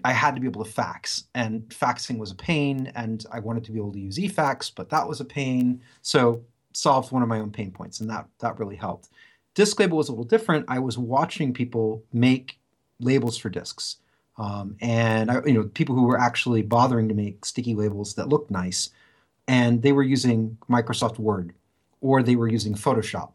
I 0.03 0.13
had 0.13 0.36
to 0.36 0.41
be 0.41 0.48
able 0.48 0.63
to 0.63 0.72
fax, 0.72 1.25
and 1.36 1.67
faxing 1.67 2.17
was 2.17 2.31
a 2.31 2.36
pain, 2.36 2.91
and 2.96 3.25
I 3.31 3.39
wanted 3.39 3.65
to 3.65 3.72
be 3.72 3.79
able 3.79 3.91
to 3.91 4.00
use 4.00 4.17
eFax, 4.17 4.72
but 4.74 4.89
that 4.89 5.07
was 5.07 5.19
a 5.19 5.25
pain. 5.25 5.81
So 6.01 6.41
solved 6.77 7.12
one 7.12 7.24
of 7.24 7.27
my 7.27 7.39
own 7.39 7.51
pain 7.51 7.72
points, 7.72 8.00
and 8.00 8.10
that 8.10 8.27
that 8.39 8.60
really 8.60 8.75
helped. 8.75 9.10
Disk 9.55 9.79
label 9.79 9.98
was 9.98 10.10
a 10.10 10.12
little 10.12 10.24
different. 10.24 10.65
I 10.67 10.79
was 10.79 10.98
watching 10.98 11.53
people 11.53 12.03
make 12.13 12.60
labels 13.00 13.38
for 13.38 13.50
disks, 13.50 13.98
um, 14.38 14.75
and 14.79 15.31
I, 15.31 15.41
you 15.46 15.53
know 15.53 15.63
people 15.63 15.96
who 15.96 16.03
were 16.03 16.19
actually 16.19 16.62
bothering 16.62 17.10
to 17.10 17.15
make 17.15 17.46
sticky 17.46 17.74
labels 17.74 18.13
that 18.15 18.29
looked 18.29 18.51
nice, 18.51 18.91
and 19.48 19.81
they 19.81 19.91
were 19.91 20.03
using 20.03 20.57
Microsoft 20.69 21.17
Word, 21.17 21.53
or 22.01 22.22
they 22.22 22.36
were 22.36 22.48
using 22.48 22.75
Photoshop, 22.75 23.34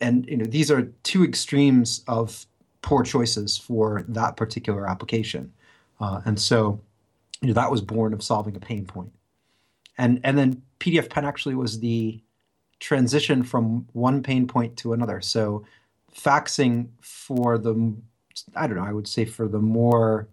and 0.00 0.26
you 0.26 0.36
know 0.36 0.46
these 0.46 0.70
are 0.70 0.82
two 1.02 1.24
extremes 1.24 2.04
of 2.06 2.46
poor 2.82 3.02
choices 3.02 3.58
for 3.58 4.04
that 4.06 4.36
particular 4.36 4.88
application, 4.88 5.52
uh, 5.98 6.20
and 6.24 6.38
so 6.38 6.80
you 7.40 7.48
know 7.48 7.54
that 7.54 7.70
was 7.70 7.80
born 7.80 8.12
of 8.12 8.22
solving 8.22 8.54
a 8.54 8.60
pain 8.60 8.86
point, 8.86 9.12
and 9.98 10.20
and 10.22 10.38
then 10.38 10.62
PDF 10.78 11.10
Pen 11.10 11.24
actually 11.24 11.56
was 11.56 11.80
the 11.80 12.20
transition 12.80 13.42
from 13.42 13.86
one 13.92 14.22
pain 14.22 14.46
point 14.46 14.76
to 14.78 14.92
another. 14.92 15.20
So 15.20 15.64
faxing 16.14 16.88
for 17.00 17.58
the 17.58 17.94
I 18.54 18.66
don't 18.66 18.76
know, 18.76 18.84
I 18.84 18.92
would 18.92 19.08
say 19.08 19.24
for 19.24 19.48
the 19.48 19.60
more 19.60 20.28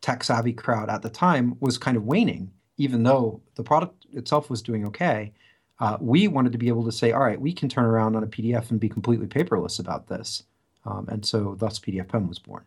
tech 0.00 0.24
savvy 0.24 0.52
crowd 0.52 0.88
at 0.88 1.02
the 1.02 1.10
time 1.10 1.56
was 1.60 1.78
kind 1.78 1.96
of 1.96 2.04
waning, 2.04 2.50
even 2.76 3.02
though 3.02 3.40
the 3.54 3.62
product 3.62 4.06
itself 4.12 4.50
was 4.50 4.62
doing 4.62 4.86
okay. 4.86 5.32
Uh, 5.80 5.96
we 6.00 6.28
wanted 6.28 6.52
to 6.52 6.58
be 6.58 6.68
able 6.68 6.84
to 6.84 6.92
say, 6.92 7.12
all 7.12 7.22
right, 7.22 7.40
we 7.40 7.52
can 7.52 7.68
turn 7.68 7.84
around 7.84 8.14
on 8.14 8.22
a 8.22 8.26
PDF 8.26 8.70
and 8.70 8.78
be 8.78 8.88
completely 8.88 9.26
paperless 9.26 9.80
about 9.80 10.06
this. 10.08 10.44
Um, 10.84 11.08
and 11.08 11.24
so 11.24 11.56
thus 11.58 11.78
PDF 11.78 12.08
Pen 12.08 12.28
was 12.28 12.38
born. 12.38 12.64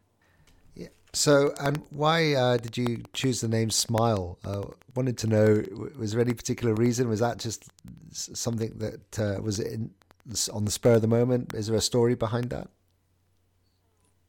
So, 1.18 1.52
and 1.60 1.82
why 1.90 2.36
uh, 2.36 2.58
did 2.58 2.78
you 2.78 3.02
choose 3.12 3.42
the 3.42 3.48
name 3.48 3.72
Smile? 3.72 4.38
Uh, 4.46 4.66
wanted 4.94 5.18
to 5.18 5.28
know, 5.28 5.64
was 5.98 6.12
there 6.12 6.22
any 6.22 6.36
particular 6.36 6.76
reason? 6.76 7.10
Was 7.10 7.22
that 7.22 7.40
just 7.40 7.72
something 8.12 8.78
that 8.78 9.20
uh, 9.20 9.42
was 9.42 9.60
in, 9.60 9.90
on 10.54 10.66
the 10.66 10.70
spur 10.70 10.94
of 10.94 11.02
the 11.02 11.08
moment? 11.08 11.56
Is 11.56 11.68
there 11.68 11.76
a 11.76 11.82
story 11.82 12.14
behind 12.14 12.52
that? 12.52 12.68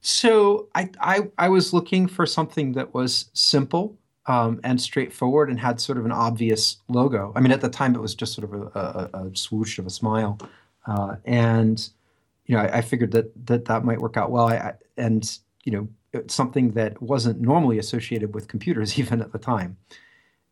So, 0.01 0.69
I, 0.75 0.89
I, 0.99 1.29
I 1.37 1.51
was 1.51 1.75
looking 1.75 2.07
for 2.07 2.25
something 2.25 2.73
that 2.73 2.95
was 2.95 3.29
simple 3.35 3.99
um, 4.25 4.59
and 4.65 4.81
straightforward 4.81 5.51
and 5.51 5.61
had 5.61 5.83
sort 5.83 5.99
of 5.99 6.07
an 6.07 6.13
obvious 6.13 6.79
logo. 6.89 7.35
I 7.37 7.41
mean, 7.41 7.53
at 7.53 7.61
the 7.61 7.69
time, 7.69 7.97
it 7.97 8.01
was 8.01 8.15
just 8.15 8.33
sort 8.33 8.51
of 8.51 8.63
a, 8.75 9.11
a, 9.15 9.27
a 9.27 9.37
swoosh 9.37 9.79
of 9.79 9.87
a 9.87 9.91
smile. 9.91 10.39
Uh, 10.87 11.17
and, 11.27 11.87
you 12.47 12.57
know, 12.57 12.63
I, 12.63 12.79
I, 12.79 12.81
figured 12.81 13.11
that, 13.13 13.47
that 13.47 13.67
that 13.67 13.85
might 13.85 14.01
work 14.01 14.17
out 14.17 14.31
well. 14.31 14.49
I, 14.49 14.73
and, 14.97 15.39
you 15.65 15.73
know, 15.73 15.89
something 16.29 16.73
that 16.73 17.01
wasn't 17.03 17.41
normally 17.41 17.79
associated 17.79 18.35
with 18.35 18.49
computers 18.49 18.99
even 19.01 19.21
at 19.21 19.33
the 19.33 19.39
time. 19.39 19.77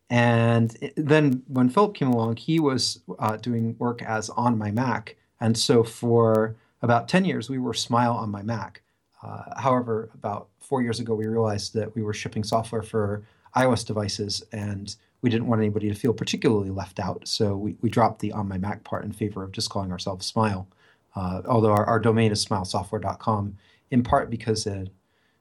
And 0.09 0.75
then 0.95 1.43
when 1.47 1.69
Philip 1.69 1.93
came 1.93 2.09
along, 2.09 2.37
he 2.37 2.59
was 2.59 3.01
uh, 3.19 3.37
doing 3.37 3.75
work 3.77 4.01
as 4.01 4.29
on 4.29 4.57
my 4.57 4.71
Mac. 4.71 5.17
And 5.41 5.57
so 5.57 5.83
for 5.83 6.55
about 6.81 7.09
10 7.09 7.25
years, 7.25 7.49
we 7.49 7.57
were 7.57 7.73
Smile 7.73 8.13
on 8.13 8.29
my 8.29 8.41
Mac. 8.41 8.81
Uh, 9.21 9.59
however, 9.59 10.09
about 10.13 10.47
four 10.59 10.81
years 10.81 10.99
ago, 10.99 11.13
we 11.13 11.25
realized 11.25 11.73
that 11.73 11.93
we 11.95 12.03
were 12.03 12.13
shipping 12.13 12.43
software 12.43 12.83
for 12.83 13.23
iOS 13.55 13.85
devices 13.85 14.43
and 14.51 14.95
we 15.21 15.29
didn't 15.29 15.47
want 15.47 15.59
anybody 15.59 15.89
to 15.89 15.95
feel 15.95 16.13
particularly 16.13 16.69
left 16.69 16.99
out. 16.99 17.27
So 17.27 17.57
we, 17.57 17.75
we 17.81 17.89
dropped 17.89 18.19
the 18.19 18.31
on 18.31 18.47
my 18.47 18.57
Mac 18.57 18.83
part 18.83 19.03
in 19.03 19.11
favor 19.11 19.43
of 19.43 19.51
just 19.51 19.69
calling 19.69 19.91
ourselves 19.91 20.25
Smile. 20.25 20.67
Uh, 21.15 21.41
although 21.47 21.71
our, 21.71 21.85
our 21.85 21.99
domain 21.99 22.31
is 22.31 22.45
smilesoftware.com, 22.45 23.57
in 23.89 24.03
part 24.03 24.29
because 24.29 24.67
it 24.67 24.89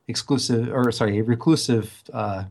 exclusive 0.09 0.73
or 0.73 0.91
sorry, 0.93 1.19
a 1.19 1.25
reclusive 1.25 2.03
uh, 2.13 2.45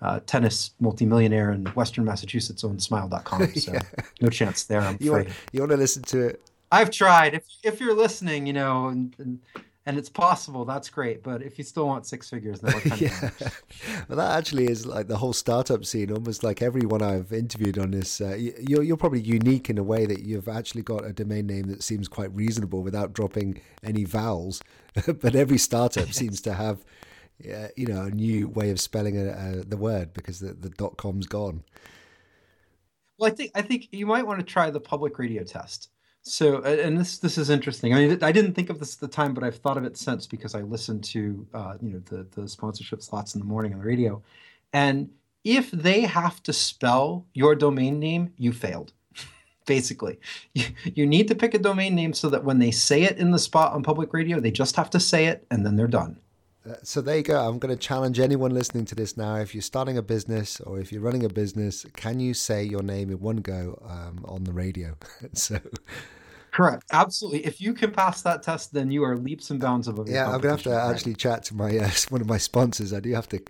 uh, 0.00 0.20
tennis 0.26 0.72
multimillionaire 0.80 1.52
in 1.52 1.64
Western 1.66 2.04
Massachusetts 2.04 2.62
owns 2.64 2.84
Smile.com. 2.84 3.48
So 3.54 3.72
yeah. 3.72 3.80
no 4.20 4.28
chance 4.28 4.64
there. 4.64 4.80
I'm 4.80 4.98
you 5.00 5.12
afraid. 5.12 5.26
Want, 5.26 5.38
you 5.52 5.60
want 5.60 5.72
to 5.72 5.76
listen 5.76 6.02
to 6.04 6.28
it? 6.28 6.42
I've 6.70 6.90
tried. 6.90 7.34
If 7.34 7.44
if 7.62 7.80
you're 7.80 7.94
listening, 7.94 8.46
you 8.46 8.52
know, 8.52 8.88
and, 8.88 9.14
and 9.18 9.38
and 9.86 9.98
it's 9.98 10.08
possible 10.08 10.64
that's 10.64 10.88
great 10.88 11.22
but 11.22 11.42
if 11.42 11.58
you 11.58 11.64
still 11.64 11.86
want 11.86 12.06
six 12.06 12.30
figures 12.30 12.60
then 12.60 12.72
what 12.72 12.82
kind 12.84 13.00
yeah. 13.00 13.30
well 14.08 14.16
that 14.16 14.36
actually 14.38 14.66
is 14.66 14.86
like 14.86 15.08
the 15.08 15.16
whole 15.16 15.32
startup 15.32 15.84
scene 15.84 16.10
almost 16.10 16.42
like 16.42 16.62
everyone 16.62 17.02
i've 17.02 17.32
interviewed 17.32 17.78
on 17.78 17.90
this 17.90 18.20
uh, 18.20 18.36
you're, 18.36 18.82
you're 18.82 18.96
probably 18.96 19.20
unique 19.20 19.68
in 19.68 19.78
a 19.78 19.82
way 19.82 20.06
that 20.06 20.22
you've 20.22 20.48
actually 20.48 20.82
got 20.82 21.04
a 21.04 21.12
domain 21.12 21.46
name 21.46 21.64
that 21.64 21.82
seems 21.82 22.08
quite 22.08 22.34
reasonable 22.34 22.82
without 22.82 23.12
dropping 23.12 23.60
any 23.82 24.04
vowels 24.04 24.62
but 25.20 25.34
every 25.34 25.58
startup 25.58 26.12
seems 26.12 26.40
to 26.40 26.54
have 26.54 26.84
uh, 27.52 27.68
you 27.76 27.86
know 27.86 28.02
a 28.02 28.10
new 28.10 28.48
way 28.48 28.70
of 28.70 28.80
spelling 28.80 29.18
a, 29.18 29.30
a, 29.32 29.64
the 29.64 29.76
word 29.76 30.12
because 30.14 30.38
the, 30.38 30.52
the 30.52 30.70
dot 30.70 30.96
com's 30.96 31.26
gone. 31.26 31.64
Well 33.18 33.30
i 33.30 33.34
think 33.34 33.50
i 33.54 33.62
think 33.62 33.88
you 33.90 34.06
might 34.06 34.26
want 34.26 34.38
to 34.40 34.44
try 34.44 34.70
the 34.70 34.80
public 34.80 35.18
radio 35.18 35.42
test 35.42 35.90
so, 36.26 36.62
and 36.62 36.98
this 36.98 37.18
this 37.18 37.36
is 37.36 37.50
interesting. 37.50 37.92
I 37.92 37.98
mean, 37.98 38.22
I 38.22 38.32
didn't 38.32 38.54
think 38.54 38.70
of 38.70 38.78
this 38.78 38.94
at 38.94 39.00
the 39.00 39.08
time, 39.08 39.34
but 39.34 39.44
I've 39.44 39.56
thought 39.56 39.76
of 39.76 39.84
it 39.84 39.98
since 39.98 40.26
because 40.26 40.54
I 40.54 40.62
listened 40.62 41.04
to 41.04 41.46
uh, 41.52 41.74
you 41.82 41.90
know 41.90 42.02
the 42.06 42.26
the 42.40 42.48
sponsorship 42.48 43.02
slots 43.02 43.34
in 43.34 43.40
the 43.40 43.46
morning 43.46 43.74
on 43.74 43.80
the 43.80 43.84
radio, 43.84 44.22
and 44.72 45.10
if 45.44 45.70
they 45.70 46.00
have 46.00 46.42
to 46.44 46.52
spell 46.54 47.26
your 47.34 47.54
domain 47.54 48.00
name, 48.00 48.32
you 48.38 48.52
failed. 48.52 48.94
Basically, 49.66 50.18
you, 50.84 51.06
need 51.06 51.28
to 51.28 51.34
pick 51.34 51.52
a 51.52 51.58
domain 51.58 51.94
name 51.94 52.14
so 52.14 52.30
that 52.30 52.44
when 52.44 52.58
they 52.58 52.70
say 52.70 53.02
it 53.02 53.18
in 53.18 53.30
the 53.30 53.38
spot 53.38 53.72
on 53.72 53.82
public 53.82 54.12
radio, 54.14 54.40
they 54.40 54.50
just 54.50 54.76
have 54.76 54.90
to 54.90 55.00
say 55.00 55.26
it 55.26 55.46
and 55.50 55.64
then 55.64 55.76
they're 55.76 55.86
done. 55.86 56.18
Uh, 56.68 56.76
so 56.82 57.02
there 57.02 57.18
you 57.18 57.22
go. 57.22 57.38
I'm 57.38 57.58
going 57.58 57.74
to 57.74 57.80
challenge 57.80 58.18
anyone 58.18 58.52
listening 58.52 58.86
to 58.86 58.94
this 58.94 59.18
now. 59.18 59.36
If 59.36 59.54
you're 59.54 59.62
starting 59.62 59.98
a 59.98 60.02
business 60.02 60.60
or 60.60 60.80
if 60.80 60.92
you're 60.92 61.02
running 61.02 61.24
a 61.24 61.28
business, 61.28 61.84
can 61.94 62.20
you 62.20 62.32
say 62.32 62.64
your 62.64 62.82
name 62.82 63.10
in 63.10 63.20
one 63.20 63.36
go 63.36 63.82
um, 63.86 64.24
on 64.26 64.44
the 64.44 64.52
radio? 64.52 64.96
so 65.34 65.60
Correct. 66.54 66.84
Absolutely. 66.92 67.44
If 67.44 67.60
you 67.60 67.74
can 67.74 67.90
pass 67.90 68.22
that 68.22 68.44
test, 68.44 68.72
then 68.72 68.92
you 68.92 69.02
are 69.02 69.16
leaps 69.16 69.50
and 69.50 69.58
bounds 69.58 69.88
above. 69.88 70.08
Yeah, 70.08 70.26
I'm 70.26 70.40
gonna 70.40 70.54
have 70.54 70.62
to 70.62 70.70
right? 70.70 70.88
actually 70.88 71.14
chat 71.14 71.42
to 71.46 71.56
my 71.56 71.76
uh, 71.76 71.90
one 72.10 72.20
of 72.20 72.28
my 72.28 72.38
sponsors. 72.38 72.92
I 72.92 73.00
do 73.00 73.12
have 73.12 73.28
to 73.30 73.40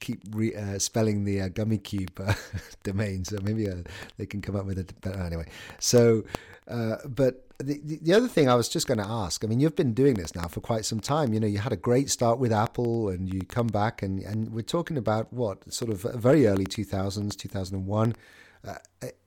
keep 0.00 0.22
re, 0.30 0.54
uh, 0.54 0.78
spelling 0.78 1.24
the 1.24 1.42
uh, 1.42 1.48
Gummicube 1.50 2.18
uh, 2.26 2.32
domain, 2.82 3.26
so 3.26 3.36
maybe 3.42 3.68
uh, 3.68 3.82
they 4.16 4.24
can 4.24 4.40
come 4.40 4.56
up 4.56 4.64
with 4.64 4.78
it. 4.78 4.94
But 5.02 5.14
anyway, 5.14 5.44
so 5.78 6.24
uh, 6.66 6.96
but 7.04 7.46
the 7.58 7.82
the 7.84 8.14
other 8.14 8.28
thing 8.28 8.48
I 8.48 8.54
was 8.54 8.70
just 8.70 8.86
going 8.86 8.96
to 8.96 9.06
ask. 9.06 9.44
I 9.44 9.46
mean, 9.46 9.60
you've 9.60 9.76
been 9.76 9.92
doing 9.92 10.14
this 10.14 10.34
now 10.34 10.48
for 10.48 10.60
quite 10.62 10.86
some 10.86 11.00
time. 11.00 11.34
You 11.34 11.40
know, 11.40 11.46
you 11.46 11.58
had 11.58 11.72
a 11.74 11.76
great 11.76 12.08
start 12.08 12.38
with 12.38 12.50
Apple, 12.50 13.10
and 13.10 13.30
you 13.30 13.42
come 13.42 13.66
back, 13.66 14.02
and 14.02 14.20
and 14.20 14.54
we're 14.54 14.62
talking 14.62 14.96
about 14.96 15.30
what 15.30 15.70
sort 15.70 15.90
of 15.90 16.00
very 16.00 16.46
early 16.46 16.64
2000s, 16.64 17.36
2001. 17.36 18.14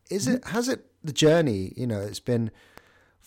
is 0.10 0.28
it 0.28 0.44
has 0.46 0.68
it 0.68 0.88
the 1.04 1.14
journey? 1.14 1.74
You 1.78 1.86
know, 1.86 2.02
it's 2.02 2.20
been 2.20 2.50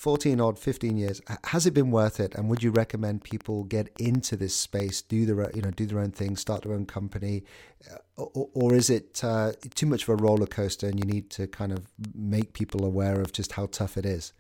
14 0.01 0.41
odd 0.41 0.59
15 0.59 0.97
years 0.97 1.21
has 1.45 1.67
it 1.67 1.75
been 1.75 1.91
worth 1.91 2.21
it? 2.21 2.35
And 2.35 2.49
would 2.49 2.63
you 2.63 2.71
recommend 2.71 3.23
people 3.23 3.65
get 3.65 3.91
into 3.99 4.35
this 4.35 4.57
space 4.57 5.03
do 5.03 5.27
their 5.27 5.51
you 5.55 5.61
know 5.61 5.71
do 5.71 5.85
their 5.85 5.99
own 5.99 6.11
thing 6.11 6.37
start 6.37 6.63
their 6.63 6.73
own 6.73 6.87
company? 6.87 7.45
Uh, 7.87 8.23
or, 8.23 8.49
or 8.55 8.75
is 8.75 8.89
it 8.89 9.21
uh, 9.23 9.53
too 9.75 9.85
much 9.85 10.05
of 10.05 10.09
a 10.09 10.17
roller 10.17 10.47
coaster 10.47 10.89
and 10.89 10.99
you 10.99 11.05
need 11.05 11.29
to 11.29 11.47
kind 11.47 11.71
of 11.71 11.87
make 12.15 12.55
people 12.55 12.87
aware 12.87 13.21
of 13.21 13.31
just 13.35 13.53
how 13.53 13.67
tough 13.67 13.99
it 13.99 14.07
is? 14.07 14.33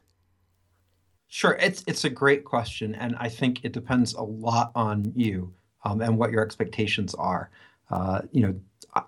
Sure 1.28 1.58
it's 1.60 1.84
it's 1.86 2.04
a 2.04 2.10
great 2.10 2.44
question 2.44 2.94
and 2.94 3.14
i 3.18 3.28
think 3.28 3.62
it 3.62 3.72
depends 3.74 4.14
a 4.14 4.22
lot 4.22 4.72
on 4.74 5.12
you 5.14 5.52
um, 5.84 6.00
and 6.00 6.16
what 6.16 6.30
your 6.30 6.42
expectations 6.42 7.14
are. 7.16 7.50
Uh, 7.90 8.22
you 8.32 8.40
know 8.40 8.54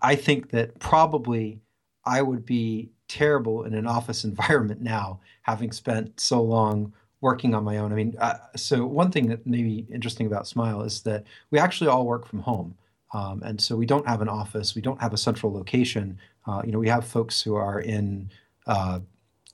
i 0.03 0.15
think 0.15 0.51
that 0.51 0.79
probably 0.81 1.61
i 2.05 2.21
would 2.21 2.45
be 2.45 2.91
terrible 3.13 3.65
in 3.65 3.75
an 3.75 3.87
office 3.87 4.25
environment 4.33 4.81
now, 4.81 5.21
having 5.43 5.71
spent 5.71 6.19
so 6.19 6.43
long 6.43 6.93
working 7.21 7.55
on 7.55 7.63
my 7.63 7.77
own. 7.77 7.93
I 7.93 7.95
mean, 7.95 8.17
uh, 8.19 8.39
so 8.57 8.85
one 8.85 9.13
thing 9.13 9.29
that 9.29 9.47
may 9.47 9.63
be 9.63 9.87
interesting 9.93 10.27
about 10.27 10.49
Smile 10.49 10.83
is 10.83 11.03
that 11.03 11.25
we 11.51 11.59
actually 11.59 11.89
all 11.89 12.05
work 12.05 12.27
from 12.27 12.41
home. 12.41 12.75
Um, 13.15 13.43
and 13.45 13.61
so 13.61 13.77
we 13.77 13.87
don't 13.87 14.07
have 14.09 14.23
an 14.23 14.29
office, 14.29 14.75
we 14.75 14.83
don't 14.83 15.01
have 15.01 15.13
a 15.13 15.19
central 15.19 15.53
location. 15.53 16.19
Uh, 16.47 16.63
you 16.65 16.73
know, 16.73 16.79
we 16.79 16.89
have 16.89 17.07
folks 17.07 17.41
who 17.41 17.55
are 17.55 17.81
in, 17.81 18.31
uh, 18.67 19.01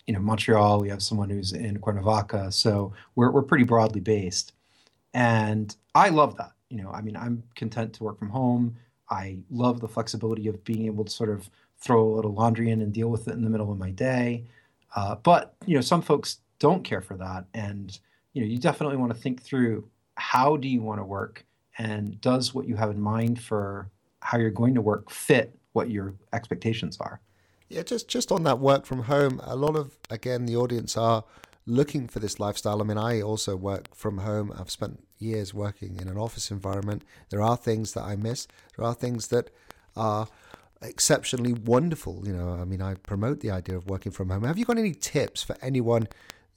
you 0.07 0.15
know, 0.15 0.21
Montreal. 0.21 0.81
We 0.81 0.89
have 0.89 1.03
someone 1.03 1.29
who's 1.29 1.53
in 1.53 1.79
Cuernavaca. 1.81 2.53
So 2.53 2.95
we're 3.17 3.31
we're 3.31 3.43
pretty 3.43 3.65
broadly 3.65 4.01
based, 4.01 4.53
and 5.13 5.75
I 5.95 6.09
love 6.09 6.37
that. 6.37 6.53
You 6.71 6.83
know, 6.83 6.91
I 6.91 7.03
mean, 7.03 7.17
I'm 7.17 7.43
content 7.57 7.93
to 7.95 8.05
work 8.05 8.19
from 8.19 8.31
home. 8.31 8.77
I 9.11 9.39
love 9.51 9.81
the 9.81 9.89
flexibility 9.89 10.49
of 10.49 10.63
being 10.65 10.87
able 10.87 11.05
to 11.05 11.11
sort 11.11 11.31
of 11.31 11.51
throw 11.79 12.03
a 12.03 12.15
little 12.15 12.33
laundry 12.33 12.71
in 12.71 12.81
and 12.81 12.93
deal 12.93 13.09
with 13.09 13.29
it 13.29 13.35
in 13.35 13.43
the 13.43 13.51
middle 13.51 13.71
of 13.71 13.79
my 13.79 13.91
day. 13.91 14.45
Uh, 14.95 15.15
but 15.17 15.55
you 15.67 15.75
know, 15.75 15.81
some 15.81 16.03
folks 16.03 16.39
don't 16.59 16.83
care 16.83 17.01
for 17.01 17.17
that, 17.17 17.45
and 17.55 17.99
you 18.33 18.43
know, 18.43 18.49
you 18.49 18.59
definitely 18.59 18.97
want 18.97 19.13
to 19.13 19.19
think 19.19 19.43
through 19.43 19.89
how 20.17 20.57
do 20.57 20.69
you 20.69 20.83
want 20.83 21.01
to 21.01 21.05
work, 21.05 21.45
and 21.79 22.21
does 22.21 22.55
what 22.55 22.67
you 22.67 22.77
have 22.77 22.91
in 22.91 23.01
mind 23.01 23.41
for 23.41 23.91
how 24.21 24.39
you're 24.39 24.51
going 24.51 24.75
to 24.75 24.81
work 24.81 25.11
fit 25.11 25.57
what 25.73 25.91
your 25.91 26.15
expectations 26.33 26.97
are. 27.01 27.21
Yeah, 27.69 27.83
just 27.83 28.09
just 28.09 28.33
on 28.33 28.43
that 28.45 28.59
work 28.59 28.87
from 28.87 29.03
home, 29.05 29.41
a 29.45 29.55
lot 29.55 29.77
of 29.77 29.97
again 30.11 30.47
the 30.47 30.57
audience 30.57 30.97
are 30.97 31.25
looking 31.67 32.09
for 32.09 32.19
this 32.19 32.41
lifestyle. 32.41 32.81
I 32.81 32.85
mean, 32.85 32.99
I 32.99 33.21
also 33.21 33.55
work 33.55 33.95
from 33.95 34.19
home. 34.19 34.53
I've 34.59 34.71
spent 34.71 35.05
years 35.19 35.55
working 35.55 35.99
in 36.01 36.09
an 36.09 36.17
office 36.17 36.51
environment. 36.51 37.03
There 37.31 37.43
are 37.43 37.57
things 37.57 37.93
that 37.93 38.05
I 38.05 38.17
miss. 38.17 38.47
There 38.77 38.87
are 38.87 38.95
things 38.95 39.29
that 39.29 39.51
are 39.97 40.29
exceptionally 40.83 41.53
wonderful. 41.53 42.23
You 42.27 42.33
know, 42.33 42.51
I 42.51 42.65
mean, 42.65 42.83
I 42.83 42.95
promote 42.95 43.41
the 43.41 43.51
idea 43.51 43.77
of 43.77 43.87
working 43.89 44.13
from 44.13 44.31
home. 44.31 44.45
Have 44.45 44.59
you 44.59 44.65
got 44.65 44.79
any 44.79 44.95
tips 44.95 45.43
for 45.43 45.57
anyone 45.63 46.09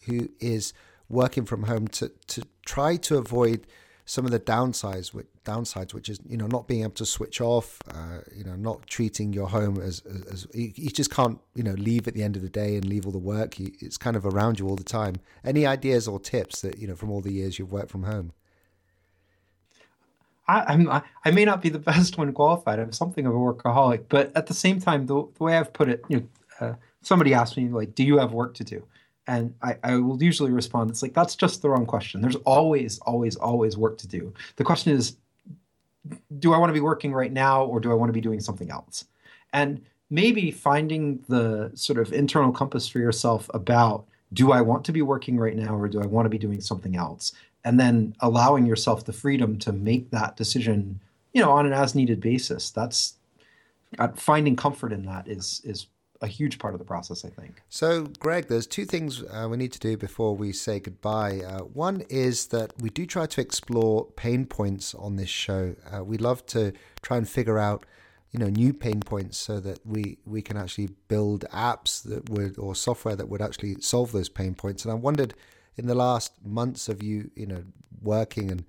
who 0.05 0.29
is 0.39 0.73
working 1.09 1.45
from 1.45 1.63
home 1.63 1.87
to, 1.87 2.11
to 2.27 2.43
try 2.65 2.95
to 2.95 3.17
avoid 3.17 3.67
some 4.05 4.25
of 4.25 4.31
the 4.31 4.39
downsides, 4.39 5.13
which, 5.13 5.27
downsides, 5.45 5.93
which 5.93 6.09
is 6.09 6.19
you 6.27 6.37
know 6.37 6.47
not 6.47 6.67
being 6.67 6.81
able 6.81 6.91
to 6.91 7.05
switch 7.05 7.39
off, 7.39 7.79
uh, 7.89 8.19
you 8.35 8.43
know, 8.43 8.55
not 8.55 8.85
treating 8.87 9.31
your 9.31 9.47
home 9.47 9.79
as, 9.79 10.01
as, 10.01 10.21
as 10.23 10.47
you, 10.53 10.71
you, 10.75 10.89
just 10.89 11.11
can't 11.11 11.39
you 11.55 11.63
know 11.63 11.73
leave 11.73 12.07
at 12.07 12.13
the 12.13 12.23
end 12.23 12.35
of 12.35 12.41
the 12.41 12.49
day 12.49 12.75
and 12.75 12.85
leave 12.85 13.05
all 13.05 13.11
the 13.11 13.19
work. 13.19 13.59
You, 13.59 13.71
it's 13.79 13.97
kind 13.97 14.15
of 14.15 14.25
around 14.25 14.59
you 14.59 14.67
all 14.67 14.75
the 14.75 14.83
time. 14.83 15.15
Any 15.45 15.65
ideas 15.65 16.07
or 16.07 16.19
tips 16.19 16.61
that 16.61 16.77
you 16.77 16.87
know 16.87 16.95
from 16.95 17.09
all 17.09 17.21
the 17.21 17.31
years 17.31 17.57
you've 17.57 17.71
worked 17.71 17.89
from 17.89 18.03
home? 18.03 18.33
I, 20.51 20.73
am 20.73 20.89
I, 20.89 21.31
may 21.31 21.45
not 21.45 21.61
be 21.61 21.69
the 21.69 21.79
best 21.91 22.17
one 22.17 22.31
qualified. 22.33 22.79
I'm 22.79 22.91
something 22.91 23.25
of 23.25 23.33
a 23.33 23.37
workaholic, 23.37 24.05
but 24.09 24.35
at 24.35 24.47
the 24.47 24.53
same 24.53 24.79
time, 24.79 25.05
the, 25.05 25.27
the 25.37 25.43
way 25.43 25.57
I've 25.57 25.73
put 25.73 25.89
it, 25.89 26.03
you 26.09 26.17
know, 26.17 26.27
uh, 26.59 26.73
somebody 27.01 27.33
asked 27.33 27.57
me 27.57 27.69
like, 27.69 27.95
"Do 27.95 28.03
you 28.03 28.17
have 28.17 28.33
work 28.33 28.53
to 28.55 28.63
do?" 28.63 28.83
And 29.27 29.53
I, 29.61 29.77
I 29.83 29.95
will 29.97 30.21
usually 30.21 30.51
respond, 30.51 30.89
"It's 30.89 31.01
like 31.01 31.13
that's 31.13 31.35
just 31.35 31.61
the 31.61 31.69
wrong 31.69 31.85
question. 31.85 32.21
There's 32.21 32.35
always, 32.37 32.99
always, 32.99 33.35
always 33.35 33.77
work 33.77 33.97
to 33.99 34.07
do. 34.07 34.33
The 34.57 34.63
question 34.63 34.93
is, 34.93 35.17
do 36.39 36.53
I 36.53 36.57
want 36.57 36.69
to 36.69 36.73
be 36.73 36.81
working 36.81 37.13
right 37.13 37.31
now, 37.31 37.63
or 37.63 37.79
do 37.79 37.91
I 37.91 37.95
want 37.95 38.09
to 38.09 38.13
be 38.13 38.21
doing 38.21 38.39
something 38.39 38.69
else?" 38.69 39.05
And 39.53 39.81
maybe 40.09 40.51
finding 40.51 41.23
the 41.29 41.71
sort 41.73 41.97
of 41.97 42.13
internal 42.13 42.51
compass 42.51 42.87
for 42.87 42.99
yourself 42.99 43.49
about 43.53 44.05
do 44.33 44.51
I 44.51 44.61
want 44.61 44.85
to 44.85 44.91
be 44.91 45.01
working 45.01 45.37
right 45.37 45.55
now, 45.55 45.75
or 45.75 45.87
do 45.89 46.01
I 46.01 46.05
want 46.05 46.25
to 46.25 46.29
be 46.29 46.37
doing 46.37 46.61
something 46.61 46.95
else? 46.95 47.33
And 47.63 47.79
then 47.79 48.15
allowing 48.19 48.65
yourself 48.65 49.05
the 49.05 49.13
freedom 49.13 49.57
to 49.59 49.71
make 49.71 50.11
that 50.11 50.35
decision 50.35 50.99
you 51.33 51.41
know 51.41 51.51
on 51.51 51.65
an 51.65 51.73
as 51.73 51.95
needed 51.95 52.21
basis. 52.21 52.69
That's 52.69 53.15
uh, 53.99 54.09
finding 54.09 54.55
comfort 54.55 54.91
in 54.91 55.05
that 55.05 55.27
is 55.27 55.61
is 55.63 55.87
a 56.23 56.27
huge 56.27 56.59
part 56.59 56.75
of 56.75 56.79
the 56.79 56.85
process 56.85 57.25
i 57.25 57.29
think. 57.29 57.61
So 57.69 58.07
greg 58.19 58.47
there's 58.47 58.67
two 58.67 58.85
things 58.85 59.23
uh, 59.23 59.47
we 59.49 59.57
need 59.57 59.71
to 59.73 59.79
do 59.79 59.97
before 59.97 60.35
we 60.35 60.51
say 60.51 60.79
goodbye. 60.79 61.39
Uh, 61.39 61.59
one 61.59 62.03
is 62.09 62.47
that 62.47 62.73
we 62.79 62.89
do 62.89 63.05
try 63.05 63.25
to 63.25 63.41
explore 63.41 64.05
pain 64.05 64.45
points 64.45 64.93
on 64.93 65.15
this 65.15 65.29
show. 65.29 65.75
Uh, 65.91 66.03
we 66.03 66.17
love 66.17 66.45
to 66.47 66.73
try 67.01 67.17
and 67.17 67.27
figure 67.27 67.57
out 67.57 67.85
you 68.31 68.39
know 68.39 68.49
new 68.49 68.73
pain 68.73 68.99
points 68.99 69.37
so 69.37 69.59
that 69.59 69.79
we 69.85 70.17
we 70.25 70.41
can 70.41 70.57
actually 70.57 70.89
build 71.07 71.45
apps 71.51 72.03
that 72.03 72.29
would 72.29 72.57
or 72.57 72.75
software 72.75 73.15
that 73.15 73.27
would 73.27 73.41
actually 73.41 73.81
solve 73.81 74.11
those 74.11 74.29
pain 74.29 74.53
points. 74.53 74.85
And 74.85 74.91
i 74.91 74.95
wondered 74.95 75.33
in 75.81 75.87
the 75.87 75.95
last 75.95 76.33
months 76.45 76.87
of 76.87 77.01
you, 77.01 77.31
you 77.35 77.47
know, 77.47 77.63
working 78.03 78.51
and 78.51 78.63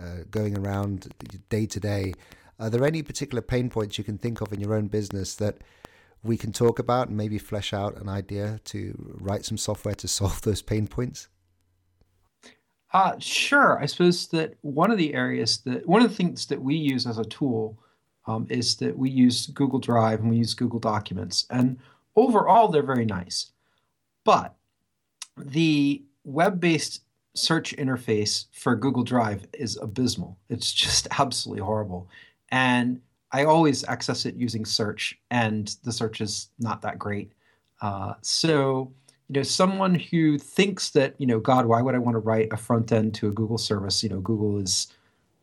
uh, 0.00 0.24
going 0.30 0.56
around 0.56 1.12
day 1.50 1.66
to 1.66 1.78
day, 1.78 2.14
are 2.58 2.70
there 2.70 2.86
any 2.86 3.02
particular 3.02 3.42
pain 3.42 3.68
points 3.68 3.98
you 3.98 4.04
can 4.04 4.16
think 4.16 4.40
of 4.40 4.50
in 4.50 4.58
your 4.58 4.74
own 4.74 4.88
business 4.88 5.34
that 5.34 5.58
we 6.22 6.38
can 6.38 6.50
talk 6.50 6.78
about 6.78 7.08
and 7.08 7.18
maybe 7.18 7.36
flesh 7.36 7.74
out 7.74 8.00
an 8.00 8.08
idea 8.08 8.60
to 8.64 8.94
write 9.20 9.44
some 9.44 9.58
software 9.58 9.94
to 9.96 10.08
solve 10.18 10.40
those 10.40 10.62
pain 10.62 10.86
points? 10.86 11.28
Uh, 12.94 13.12
sure. 13.18 13.78
I 13.78 13.84
suppose 13.84 14.28
that 14.28 14.54
one 14.62 14.90
of 14.90 14.96
the 14.96 15.12
areas 15.12 15.58
that 15.66 15.86
one 15.86 16.02
of 16.02 16.08
the 16.08 16.16
things 16.16 16.46
that 16.46 16.62
we 16.62 16.74
use 16.74 17.06
as 17.06 17.18
a 17.18 17.24
tool 17.24 17.78
um, 18.26 18.46
is 18.48 18.76
that 18.76 18.96
we 18.96 19.10
use 19.10 19.48
Google 19.48 19.78
Drive 19.78 20.20
and 20.20 20.30
we 20.30 20.38
use 20.38 20.54
Google 20.54 20.80
Documents, 20.80 21.46
and 21.50 21.78
overall 22.16 22.68
they're 22.68 22.82
very 22.82 23.04
nice. 23.04 23.52
But 24.24 24.54
the 25.36 26.07
web 26.28 26.60
based 26.60 27.02
search 27.34 27.76
interface 27.76 28.46
for 28.52 28.76
Google 28.76 29.04
Drive 29.04 29.46
is 29.54 29.78
abysmal. 29.80 30.36
It's 30.48 30.72
just 30.72 31.08
absolutely 31.18 31.62
horrible. 31.62 32.08
And 32.50 33.00
I 33.32 33.44
always 33.44 33.84
access 33.84 34.24
it 34.26 34.36
using 34.36 34.64
search, 34.64 35.18
and 35.30 35.74
the 35.84 35.92
search 35.92 36.20
is 36.20 36.48
not 36.58 36.80
that 36.82 36.98
great. 36.98 37.32
Uh, 37.80 38.14
so, 38.22 38.92
you 39.28 39.34
know, 39.34 39.42
someone 39.42 39.94
who 39.94 40.38
thinks 40.38 40.90
that, 40.90 41.14
you 41.18 41.26
know, 41.26 41.38
God, 41.38 41.66
why 41.66 41.82
would 41.82 41.94
I 41.94 41.98
want 41.98 42.14
to 42.14 42.20
write 42.20 42.48
a 42.52 42.56
front 42.56 42.90
end 42.90 43.14
to 43.16 43.28
a 43.28 43.32
Google 43.32 43.58
service? 43.58 44.02
You 44.02 44.08
know, 44.08 44.20
Google 44.20 44.58
is, 44.58 44.88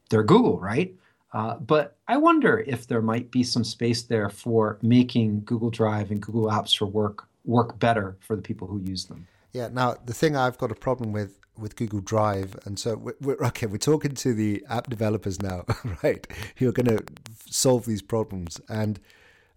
they're 0.10 0.24
Google, 0.24 0.60
right? 0.60 0.96
Uh, 1.34 1.58
but 1.58 1.98
I 2.08 2.18
wonder 2.18 2.64
if 2.66 2.88
there 2.88 3.02
might 3.02 3.30
be 3.30 3.44
some 3.44 3.64
space 3.64 4.02
there 4.02 4.30
for 4.30 4.80
making 4.82 5.44
Google 5.46 5.70
Drive 5.70 6.10
and 6.10 6.22
Google 6.22 6.50
Apps 6.50 6.76
for 6.76 6.86
Work 6.88 7.28
work 7.46 7.78
better 7.78 8.18
for 8.22 8.36
the 8.36 8.42
people 8.42 8.68
who 8.68 8.80
use 8.80 9.06
them. 9.06 9.28
Yeah. 9.56 9.70
Now 9.72 9.96
the 10.06 10.14
thing 10.14 10.36
I've 10.36 10.58
got 10.58 10.70
a 10.70 10.76
problem 10.76 11.14
with 11.14 11.40
with 11.58 11.78
Google 11.78 12.02
Drive, 12.02 12.60
and 12.66 12.78
so 12.78 12.98
we're, 13.22 13.38
okay. 13.42 13.68
We're 13.68 13.78
talking 13.78 14.14
to 14.14 14.34
the 14.34 14.66
app 14.70 14.90
developers 14.90 15.42
now, 15.42 15.64
right? 16.04 16.28
Who 16.58 16.68
are 16.68 16.74
going 16.74 16.98
to 16.98 17.02
solve 17.50 17.86
these 17.86 18.02
problems, 18.02 18.60
and 18.68 19.00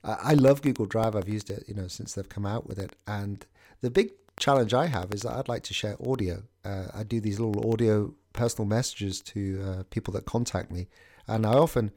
I 0.04 0.34
love 0.34 0.62
Google 0.62 0.86
Drive. 0.86 1.16
I've 1.16 1.28
used 1.28 1.50
it, 1.50 1.64
you 1.66 1.74
know, 1.74 1.88
since 1.88 2.14
they've 2.14 2.28
come 2.28 2.46
out 2.46 2.68
with 2.68 2.78
it, 2.78 2.94
and 3.08 3.44
the 3.80 3.90
big 3.90 4.12
challenge 4.38 4.72
I 4.72 4.86
have 4.86 5.12
is 5.12 5.22
that 5.22 5.32
I'd 5.32 5.48
like 5.48 5.64
to 5.64 5.74
share 5.74 5.96
audio. 6.08 6.44
Uh, 6.64 6.86
I 6.94 7.02
do 7.02 7.20
these 7.20 7.40
little 7.40 7.72
audio 7.72 8.14
personal 8.32 8.68
messages 8.68 9.20
to 9.22 9.42
uh, 9.66 9.82
people 9.90 10.14
that 10.14 10.26
contact 10.26 10.70
me, 10.70 10.86
and 11.26 11.44
I 11.44 11.54
often 11.54 11.90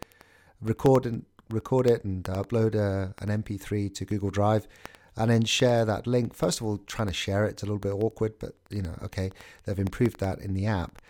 record 0.60 1.06
and 1.06 1.24
record 1.52 1.86
it 1.86 2.04
and 2.04 2.24
upload 2.24 2.74
a, 2.74 3.14
an 3.20 3.44
MP3 3.44 3.94
to 3.94 4.06
Google 4.06 4.32
Drive 4.32 4.68
and 5.17 5.30
then 5.30 5.43
share 5.43 5.86
that 5.86 6.08
link. 6.08 6.34
First 6.34 6.62
of 6.62 6.67
all, 6.67 6.78
trying 6.80 7.08
to 7.08 7.13
share 7.13 7.45
it's 7.45 7.63
a 7.63 7.65
little 7.65 7.80
bit 7.80 7.93
awkward, 7.93 8.34
but 8.39 8.56
you 8.69 8.82
know, 8.82 8.97
okay, 9.04 9.32
they've 9.65 9.80
improved 9.80 10.19
that 10.19 10.39
in 10.39 10.54
the 10.54 10.65
app. 10.65 11.02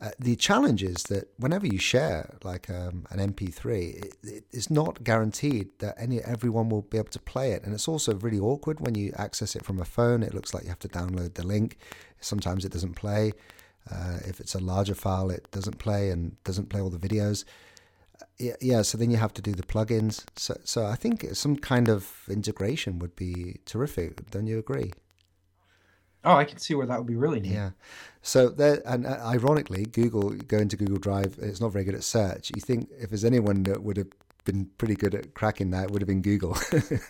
Uh, 0.00 0.10
the 0.18 0.34
challenge 0.34 0.82
is 0.82 1.02
that 1.04 1.28
whenever 1.36 1.66
you 1.66 1.76
share 1.76 2.38
like 2.42 2.70
um, 2.70 3.06
an 3.10 3.34
MP3, 3.34 3.96
it, 4.02 4.16
it, 4.22 4.44
it's 4.50 4.70
not 4.70 5.04
guaranteed 5.04 5.68
that 5.80 5.94
any 5.98 6.20
everyone 6.22 6.70
will 6.70 6.82
be 6.82 6.96
able 6.96 7.10
to 7.10 7.18
play 7.18 7.52
it, 7.52 7.64
and 7.64 7.74
it's 7.74 7.86
also 7.86 8.14
really 8.14 8.38
awkward 8.38 8.80
when 8.80 8.94
you 8.94 9.12
access 9.16 9.54
it 9.54 9.64
from 9.64 9.78
a 9.78 9.84
phone. 9.84 10.22
It 10.22 10.32
looks 10.32 10.54
like 10.54 10.62
you 10.62 10.70
have 10.70 10.78
to 10.80 10.88
download 10.88 11.34
the 11.34 11.46
link. 11.46 11.76
Sometimes 12.20 12.64
it 12.64 12.72
doesn't 12.72 12.94
play. 12.94 13.32
Uh, 13.90 14.18
if 14.24 14.40
it's 14.40 14.54
a 14.54 14.58
larger 14.58 14.94
file, 14.94 15.30
it 15.30 15.50
doesn't 15.50 15.78
play 15.78 16.10
and 16.10 16.42
doesn't 16.44 16.70
play 16.70 16.80
all 16.80 16.90
the 16.90 17.08
videos 17.08 17.44
yeah, 18.60 18.82
so 18.82 18.98
then 18.98 19.10
you 19.10 19.16
have 19.16 19.34
to 19.34 19.42
do 19.42 19.52
the 19.52 19.62
plugins. 19.62 20.24
So, 20.36 20.56
so 20.64 20.86
I 20.86 20.96
think 20.96 21.26
some 21.34 21.56
kind 21.56 21.88
of 21.88 22.24
integration 22.28 22.98
would 22.98 23.16
be 23.16 23.56
terrific. 23.64 24.30
Don't 24.30 24.46
you 24.46 24.58
agree? 24.58 24.92
Oh, 26.22 26.34
I 26.34 26.44
can 26.44 26.58
see 26.58 26.74
where 26.74 26.86
that 26.86 26.98
would 26.98 27.06
be 27.06 27.16
really 27.16 27.40
neat. 27.40 27.52
Yeah. 27.52 27.70
So 28.22 28.48
there, 28.50 28.82
and 28.84 29.06
uh, 29.06 29.18
ironically, 29.24 29.86
Google 29.86 30.30
going 30.30 30.68
to 30.68 30.76
Google 30.76 30.98
Drive, 30.98 31.38
it's 31.40 31.60
not 31.60 31.72
very 31.72 31.84
good 31.84 31.94
at 31.94 32.04
search. 32.04 32.50
You 32.54 32.60
think 32.60 32.88
if 32.98 33.10
there's 33.10 33.24
anyone 33.24 33.62
that 33.62 33.82
would 33.82 33.96
have 33.96 34.08
been 34.44 34.66
pretty 34.76 34.94
good 34.94 35.14
at 35.14 35.34
cracking 35.34 35.70
that, 35.70 35.84
it 35.84 35.90
would 35.90 36.02
have 36.02 36.08
been 36.08 36.20
Google. 36.20 36.58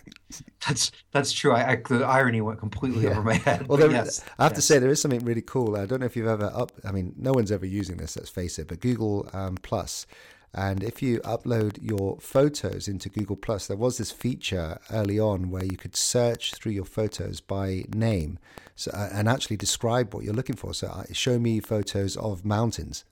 that's 0.67 0.91
that's 1.11 1.33
true. 1.33 1.51
I, 1.51 1.71
I, 1.71 1.75
the 1.87 2.05
irony 2.05 2.39
went 2.39 2.59
completely 2.59 3.03
yeah. 3.03 3.11
over 3.11 3.23
my 3.23 3.33
head. 3.33 3.67
Well, 3.67 3.77
there, 3.77 3.91
yes, 3.91 4.23
I 4.39 4.43
have 4.43 4.51
yes. 4.53 4.59
to 4.59 4.61
say 4.61 4.79
there 4.79 4.89
is 4.89 5.01
something 5.01 5.25
really 5.25 5.41
cool. 5.41 5.75
I 5.75 5.85
don't 5.85 5.99
know 5.99 6.05
if 6.05 6.15
you've 6.15 6.27
ever 6.27 6.49
up. 6.53 6.71
I 6.85 6.91
mean, 6.91 7.13
no 7.17 7.33
one's 7.33 7.51
ever 7.51 7.65
using 7.65 7.97
this. 7.97 8.15
Let's 8.15 8.29
face 8.29 8.59
it. 8.59 8.69
But 8.69 8.79
Google 8.79 9.29
um, 9.33 9.57
Plus 9.57 10.07
and 10.53 10.83
if 10.83 11.01
you 11.01 11.19
upload 11.21 11.77
your 11.81 12.17
photos 12.19 12.87
into 12.87 13.07
Google 13.07 13.37
Plus, 13.37 13.67
there 13.67 13.77
was 13.77 13.97
this 13.97 14.11
feature 14.11 14.79
early 14.91 15.17
on 15.17 15.49
where 15.49 15.63
you 15.63 15.77
could 15.77 15.95
search 15.95 16.53
through 16.55 16.73
your 16.73 16.85
photos 16.85 17.39
by 17.39 17.85
name 17.93 18.37
so, 18.75 18.91
uh, 18.93 19.09
and 19.13 19.29
actually 19.29 19.57
describe 19.57 20.13
what 20.13 20.25
you're 20.25 20.33
looking 20.33 20.57
for. 20.57 20.73
So, 20.73 20.87
uh, 20.87 21.03
show 21.13 21.39
me 21.39 21.61
photos 21.61 22.17
of 22.17 22.43
mountains. 22.43 23.05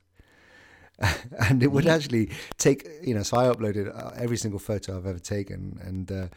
and 1.39 1.63
it 1.63 1.67
would 1.67 1.87
actually 1.87 2.29
take, 2.57 2.85
you 3.01 3.13
know, 3.13 3.23
so 3.23 3.37
I 3.37 3.45
uploaded 3.45 3.95
uh, 3.95 4.11
every 4.17 4.35
single 4.35 4.59
photo 4.59 4.97
I've 4.97 5.05
ever 5.05 5.19
taken 5.19 5.79
and 5.81 6.11
uh, 6.11 6.27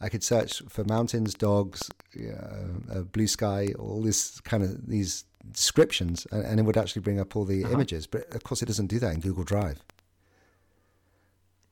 I 0.00 0.08
could 0.08 0.24
search 0.24 0.62
for 0.68 0.84
mountains, 0.84 1.34
dogs, 1.34 1.90
uh, 2.18 3.00
blue 3.00 3.26
sky, 3.26 3.74
all 3.78 4.02
this 4.02 4.40
kind 4.40 4.62
of 4.62 4.86
these 4.86 5.24
descriptions, 5.50 6.26
and, 6.30 6.44
and, 6.44 6.60
it 6.60 6.64
would 6.64 6.76
actually 6.76 7.02
bring 7.02 7.20
up 7.20 7.36
all 7.36 7.44
the 7.44 7.64
uh-huh. 7.64 7.74
images. 7.74 8.06
But 8.06 8.34
of 8.34 8.42
course, 8.42 8.62
it 8.62 8.66
doesn't 8.66 8.88
do 8.88 8.98
that 8.98 9.14
in 9.14 9.20
Google 9.20 9.44
Drive. 9.44 9.82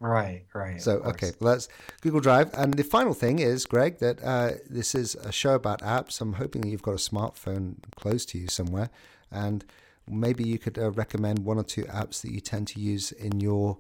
Right, 0.00 0.44
right. 0.52 0.82
So, 0.82 0.98
okay, 0.98 1.32
well, 1.40 1.52
that's 1.52 1.68
Google 2.02 2.20
Drive. 2.20 2.50
And 2.54 2.74
the 2.74 2.84
final 2.84 3.14
thing 3.14 3.38
is, 3.38 3.64
Greg, 3.64 3.98
that 3.98 4.22
uh, 4.22 4.52
this 4.68 4.94
is 4.94 5.14
a 5.14 5.32
show 5.32 5.54
about 5.54 5.80
apps. 5.80 6.20
I'm 6.20 6.34
hoping 6.34 6.64
you've 6.64 6.82
got 6.82 6.92
a 6.92 6.96
smartphone 6.96 7.76
close 7.96 8.26
to 8.26 8.38
you 8.38 8.48
somewhere. 8.48 8.90
And 9.30 9.64
maybe 10.08 10.44
you 10.44 10.58
could 10.58 10.78
uh, 10.78 10.90
recommend 10.90 11.40
one 11.40 11.58
or 11.58 11.64
two 11.64 11.84
apps 11.84 12.20
that 12.22 12.32
you 12.32 12.40
tend 12.40 12.68
to 12.68 12.80
use 12.80 13.12
in 13.12 13.40
your 13.40 13.78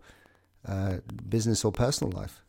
uh, 0.66 0.98
business 1.28 1.64
or 1.64 1.72
personal 1.72 2.12
life. 2.12 2.42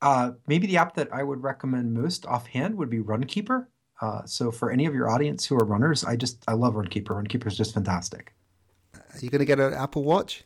Uh, 0.00 0.32
maybe 0.46 0.66
the 0.66 0.76
app 0.76 0.94
that 0.94 1.12
I 1.12 1.24
would 1.24 1.42
recommend 1.42 1.92
most 1.92 2.24
offhand 2.26 2.76
would 2.76 2.90
be 2.90 2.98
Runkeeper. 2.98 3.66
Uh, 4.00 4.24
so, 4.24 4.52
for 4.52 4.70
any 4.70 4.86
of 4.86 4.94
your 4.94 5.10
audience 5.10 5.44
who 5.44 5.56
are 5.56 5.64
runners, 5.64 6.04
I 6.04 6.14
just 6.14 6.44
I 6.46 6.52
love 6.52 6.74
Runkeeper. 6.74 7.08
Runkeeper 7.08 7.48
is 7.48 7.56
just 7.56 7.74
fantastic. 7.74 8.32
Are 8.94 9.18
you 9.20 9.30
going 9.30 9.40
to 9.40 9.44
get 9.44 9.58
an 9.58 9.74
Apple 9.74 10.04
Watch? 10.04 10.44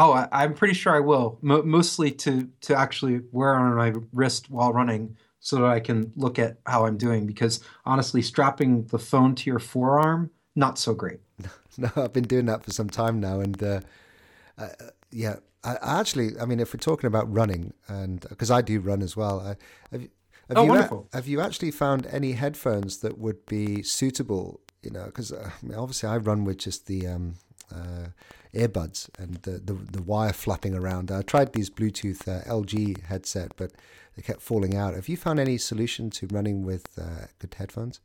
Oh, 0.00 0.12
I, 0.12 0.44
am 0.44 0.54
pretty 0.54 0.74
sure 0.74 0.94
I 0.94 1.00
will. 1.00 1.38
mostly 1.42 2.12
to 2.12 2.48
to 2.62 2.76
actually 2.76 3.20
wear 3.32 3.54
on 3.54 3.74
my 3.74 3.94
wrist 4.12 4.48
while 4.48 4.72
running, 4.72 5.16
so 5.40 5.56
that 5.56 5.66
I 5.66 5.80
can 5.80 6.12
look 6.14 6.38
at 6.38 6.58
how 6.66 6.86
I'm 6.86 6.96
doing. 6.96 7.26
Because 7.26 7.60
honestly, 7.84 8.22
strapping 8.22 8.84
the 8.86 8.98
phone 8.98 9.34
to 9.34 9.50
your 9.50 9.58
forearm 9.58 10.30
not 10.54 10.78
so 10.78 10.94
great. 10.94 11.18
no, 11.78 11.90
I've 11.96 12.12
been 12.12 12.24
doing 12.24 12.46
that 12.46 12.64
for 12.64 12.70
some 12.72 12.88
time 12.88 13.18
now, 13.18 13.40
and 13.40 13.60
uh, 13.62 13.80
uh, 14.56 14.68
yeah, 15.10 15.36
I, 15.64 15.76
I, 15.76 16.00
actually, 16.00 16.38
I 16.40 16.44
mean, 16.44 16.60
if 16.60 16.72
we're 16.72 16.78
talking 16.78 17.08
about 17.08 17.32
running, 17.32 17.72
and 17.88 18.20
because 18.28 18.50
I 18.50 18.62
do 18.62 18.78
run 18.80 19.02
as 19.02 19.16
well, 19.16 19.40
I, 19.40 19.56
have, 19.90 20.02
have 20.02 20.10
oh, 20.56 20.62
you 20.62 20.68
wonderful. 20.68 21.08
A, 21.12 21.16
have 21.16 21.26
you 21.26 21.40
actually 21.40 21.72
found 21.72 22.06
any 22.06 22.32
headphones 22.32 22.98
that 22.98 23.18
would 23.18 23.44
be 23.46 23.82
suitable? 23.82 24.60
You 24.82 24.90
know, 24.90 25.06
because 25.06 25.32
uh, 25.32 25.50
I 25.50 25.66
mean, 25.66 25.76
obviously 25.76 26.08
I 26.08 26.18
run 26.18 26.44
with 26.44 26.58
just 26.58 26.86
the 26.86 27.08
um, 27.08 27.34
uh, 27.74 28.08
earbuds 28.54 29.08
and 29.18 29.36
the, 29.42 29.52
the, 29.52 29.74
the 29.74 30.02
wire 30.02 30.32
flapping 30.32 30.74
around. 30.74 31.10
I 31.10 31.22
tried 31.22 31.52
these 31.52 31.70
Bluetooth 31.70 32.26
uh, 32.28 32.44
LG 32.48 33.04
headset, 33.04 33.52
but 33.56 33.72
they 34.16 34.22
kept 34.22 34.40
falling 34.40 34.76
out. 34.76 34.94
Have 34.94 35.08
you 35.08 35.16
found 35.16 35.38
any 35.38 35.58
solution 35.58 36.10
to 36.10 36.26
running 36.28 36.64
with 36.64 36.98
uh, 36.98 37.26
good 37.38 37.54
headphones? 37.54 38.00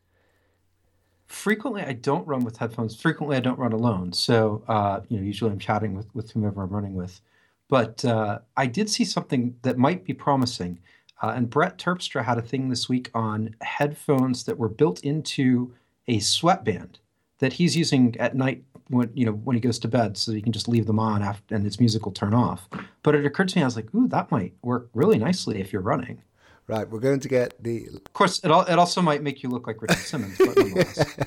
Frequently, 1.28 1.82
I 1.82 1.94
don't 1.94 2.28
run 2.28 2.44
with 2.44 2.58
headphones. 2.58 2.96
Frequently, 2.96 3.38
I 3.38 3.40
don't 3.40 3.58
run 3.58 3.74
alone. 3.74 4.14
So, 4.14 4.64
uh, 4.68 5.02
you 5.10 5.18
know, 5.18 5.24
usually 5.24 5.52
I'm 5.52 5.60
chatting 5.60 5.96
with, 5.96 6.14
with 6.14 6.32
whomever 6.32 6.62
I'm 6.62 6.70
running 6.70 6.94
with. 6.94 7.22
But 7.70 8.06
uh, 8.06 8.40
I 8.56 8.68
did 8.68 8.90
see 8.90 9.06
something 9.06 9.56
that 9.64 9.78
might 9.78 10.06
be 10.06 10.14
promising. 10.14 10.80
Uh, 11.22 11.34
and 11.36 11.50
Brett 11.50 11.80
Terpstra 11.80 12.26
had 12.26 12.38
a 12.38 12.42
thing 12.42 12.70
this 12.70 12.90
week 12.90 13.10
on 13.16 13.56
headphones 13.62 14.44
that 14.44 14.58
were 14.58 14.70
built 14.70 15.02
into 15.04 15.74
a 16.08 16.20
sweatband 16.20 17.00
that 17.40 17.54
he's 17.54 17.76
using 17.76 18.16
at 18.20 18.36
night 18.36 18.64
when 18.88 19.10
you 19.14 19.26
know 19.26 19.32
when 19.32 19.56
he 19.56 19.62
goes 19.62 19.80
to 19.80 19.88
bed, 19.88 20.18
so 20.18 20.32
you 20.32 20.42
can 20.42 20.52
just 20.52 20.68
leave 20.68 20.86
them 20.86 21.00
on 21.00 21.22
after, 21.24 21.56
and 21.56 21.64
his 21.64 21.80
music 21.80 22.06
will 22.06 22.12
turn 22.12 22.34
off. 22.34 22.68
But 23.04 23.16
it 23.16 23.26
occurred 23.26 23.50
to 23.50 23.58
me, 23.58 23.64
I 23.64 23.66
was 23.66 23.76
like, 23.76 23.94
"Ooh, 23.94 24.08
that 24.08 24.32
might 24.32 24.54
work 24.62 24.90
really 24.94 25.18
nicely 25.18 25.60
if 25.60 25.74
you're 25.74 25.82
running." 25.82 26.22
Right, 26.66 26.90
we're 26.90 27.00
going 27.00 27.20
to 27.20 27.28
get 27.28 27.62
the. 27.62 27.88
Of 27.88 28.14
course, 28.14 28.40
it, 28.40 28.50
all, 28.50 28.62
it 28.62 28.80
also 28.80 29.02
might 29.02 29.22
make 29.22 29.44
you 29.44 29.50
look 29.50 29.68
like 29.68 29.82
Richard 29.82 29.98
Simmons, 30.00 30.38
but 30.38 30.58
nonetheless. 30.58 31.00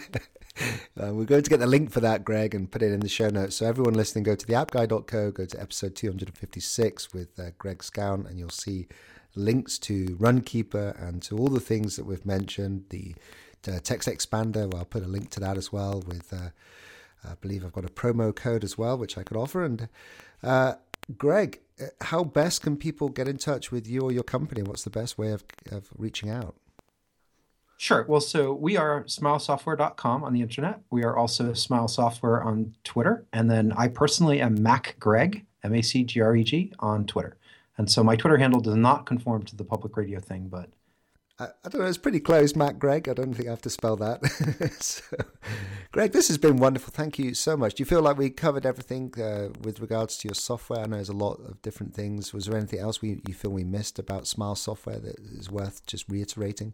uh, 1.01 1.13
we're 1.13 1.25
going 1.25 1.43
to 1.43 1.51
get 1.51 1.61
the 1.61 1.67
link 1.67 1.91
for 1.91 2.01
that, 2.01 2.25
Greg, 2.25 2.55
and 2.55 2.71
put 2.71 2.83
it 2.83 2.91
in 2.91 3.01
the 3.01 3.09
show 3.09 3.29
notes. 3.29 3.57
So 3.57 3.67
everyone 3.67 3.93
listening, 3.93 4.25
go 4.25 4.35
to 4.35 4.47
theappguy.co, 4.47 5.31
go 5.33 5.45
to 5.45 5.61
episode 5.61 5.95
256 5.95 7.13
with 7.13 7.39
uh, 7.39 7.51
Greg 7.59 7.83
Scown, 7.83 8.27
and 8.27 8.39
you'll 8.39 8.49
see 8.49 8.89
links 9.35 9.79
to 9.81 10.17
Runkeeper 10.17 10.99
and 11.07 11.21
to 11.25 11.37
all 11.37 11.49
the 11.49 11.61
things 11.61 11.97
that 11.97 12.07
we've 12.07 12.25
mentioned. 12.25 12.87
The, 12.89 13.15
the 13.63 13.81
text 13.81 14.09
expander, 14.09 14.73
well, 14.73 14.79
I'll 14.79 14.85
put 14.87 15.03
a 15.03 15.09
link 15.09 15.29
to 15.33 15.41
that 15.41 15.59
as 15.59 15.71
well 15.71 16.03
with. 16.07 16.33
I 17.27 17.35
believe 17.41 17.65
I've 17.65 17.73
got 17.73 17.85
a 17.85 17.89
promo 17.89 18.35
code 18.35 18.65
as 18.65 18.79
well, 18.79 18.97
which 18.97 19.19
I 19.19 19.23
could 19.23 19.37
offer. 19.37 19.65
And 19.65 19.89
uh, 20.43 20.75
Greg, 21.17 21.61
uh, 21.81 21.87
how 22.03 22.25
best 22.25 22.63
can 22.63 22.77
people 22.77 23.09
get 23.09 23.29
in 23.29 23.39
touch 23.39 23.71
with 23.71 23.87
you 23.87 24.03
or 24.03 24.13
your 24.13 24.23
company? 24.23 24.63
What's 24.63 24.85
the 24.85 24.91
best 24.91 25.19
way 25.19 25.33
of, 25.33 25.45
of 25.71 25.89
reaching 25.97 26.31
out? 26.31 26.57
Sure. 27.79 28.07
Well, 28.09 28.23
so 28.23 28.55
we 28.55 28.77
are 28.77 29.05
smilesoftware.com 29.05 30.25
on 30.25 30.33
the 30.33 30.41
internet. 30.41 30.81
We 30.91 31.05
are 31.05 31.17
also 31.17 31.53
Smile 31.53 31.89
Software 31.89 32.43
on 32.43 32.75
Twitter. 32.85 33.27
And 33.33 33.51
then 33.51 33.73
I 33.77 33.89
personally 33.89 34.41
am 34.41 34.63
Mac 34.63 34.97
Greg, 34.99 35.45
M 35.63 35.75
A 35.75 35.83
C 35.83 36.03
G 36.05 36.21
R 36.21 36.35
E 36.37 36.43
G, 36.43 36.73
on 36.79 37.05
Twitter. 37.05 37.37
And 37.77 37.91
so 37.91 38.03
my 38.03 38.17
Twitter 38.17 38.39
handle 38.39 38.61
does 38.61 38.77
not 38.77 39.05
conform 39.05 39.43
to 39.45 39.57
the 39.57 39.65
public 39.65 39.95
radio 39.97 40.21
thing, 40.21 40.49
but 40.49 40.71
I, 41.39 41.49
I, 41.65 41.69
don't 41.69 41.83
know. 41.83 41.87
It's 41.87 41.99
pretty 41.99 42.21
close, 42.21 42.57
Mac 42.57 42.79
Greg. 42.79 43.09
I 43.09 43.13
don't 43.13 43.35
think 43.35 43.47
I 43.47 43.51
have 43.51 43.61
to 43.63 43.71
spell 43.71 43.97
that. 43.97 44.25
so, 44.81 45.05
Greg, 45.93 46.13
this 46.13 46.29
has 46.29 46.39
been 46.39 46.57
wonderful. 46.57 46.93
Thank 46.93 47.19
you 47.19 47.35
so 47.35 47.57
much. 47.57 47.75
Do 47.75 47.83
you 47.83 47.85
feel 47.85 48.01
like 48.01 48.17
we 48.17 48.31
covered 48.31 48.65
everything 48.65 49.13
uh, 49.21 49.51
with 49.63 49.81
regards 49.81 50.17
to 50.19 50.29
your 50.29 50.35
software? 50.35 50.81
I 50.81 50.87
know 50.87 50.97
there's 50.97 51.11
a 51.11 51.15
lot 51.15 51.35
of 51.41 51.61
different 51.61 51.95
things. 51.95 52.33
Was 52.33 52.47
there 52.47 52.57
anything 52.57 52.81
else 52.81 53.03
we, 53.03 53.21
you 53.29 53.35
feel 53.35 53.51
we 53.51 53.65
missed 53.65 53.99
about 53.99 54.27
Smile 54.27 54.55
software 54.55 54.99
that 54.99 55.19
is 55.19 55.51
worth 55.51 55.85
just 55.87 56.09
reiterating? 56.09 56.73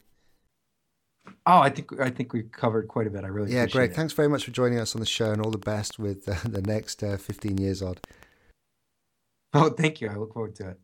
Oh, 1.47 1.59
I 1.59 1.71
think 1.71 2.01
I 2.01 2.11
think 2.11 2.33
we 2.33 2.43
covered 2.43 2.89
quite 2.89 3.07
a 3.07 3.11
bit. 3.11 3.25
I 3.25 3.29
really 3.29 3.53
yeah, 3.53 3.67
Greg. 3.67 3.91
It. 3.91 3.97
Thanks 3.97 4.13
very 4.13 4.29
much 4.29 4.45
for 4.45 4.51
joining 4.51 4.79
us 4.79 4.95
on 4.95 5.01
the 5.01 5.07
show, 5.07 5.31
and 5.31 5.41
all 5.41 5.53
the 5.53 5.59
best 5.59 5.99
with 5.99 6.29
uh, 6.29 6.35
the 6.49 6.63
next 6.63 7.03
uh, 7.03 7.17
15 7.17 7.59
years 7.59 7.81
odd. 7.83 8.01
Oh, 9.55 9.71
thank 9.71 10.01
you. 10.01 10.09
I 10.09 10.15
look 10.15 10.33
forward 10.35 10.55
to 10.57 10.71
it. 10.71 10.81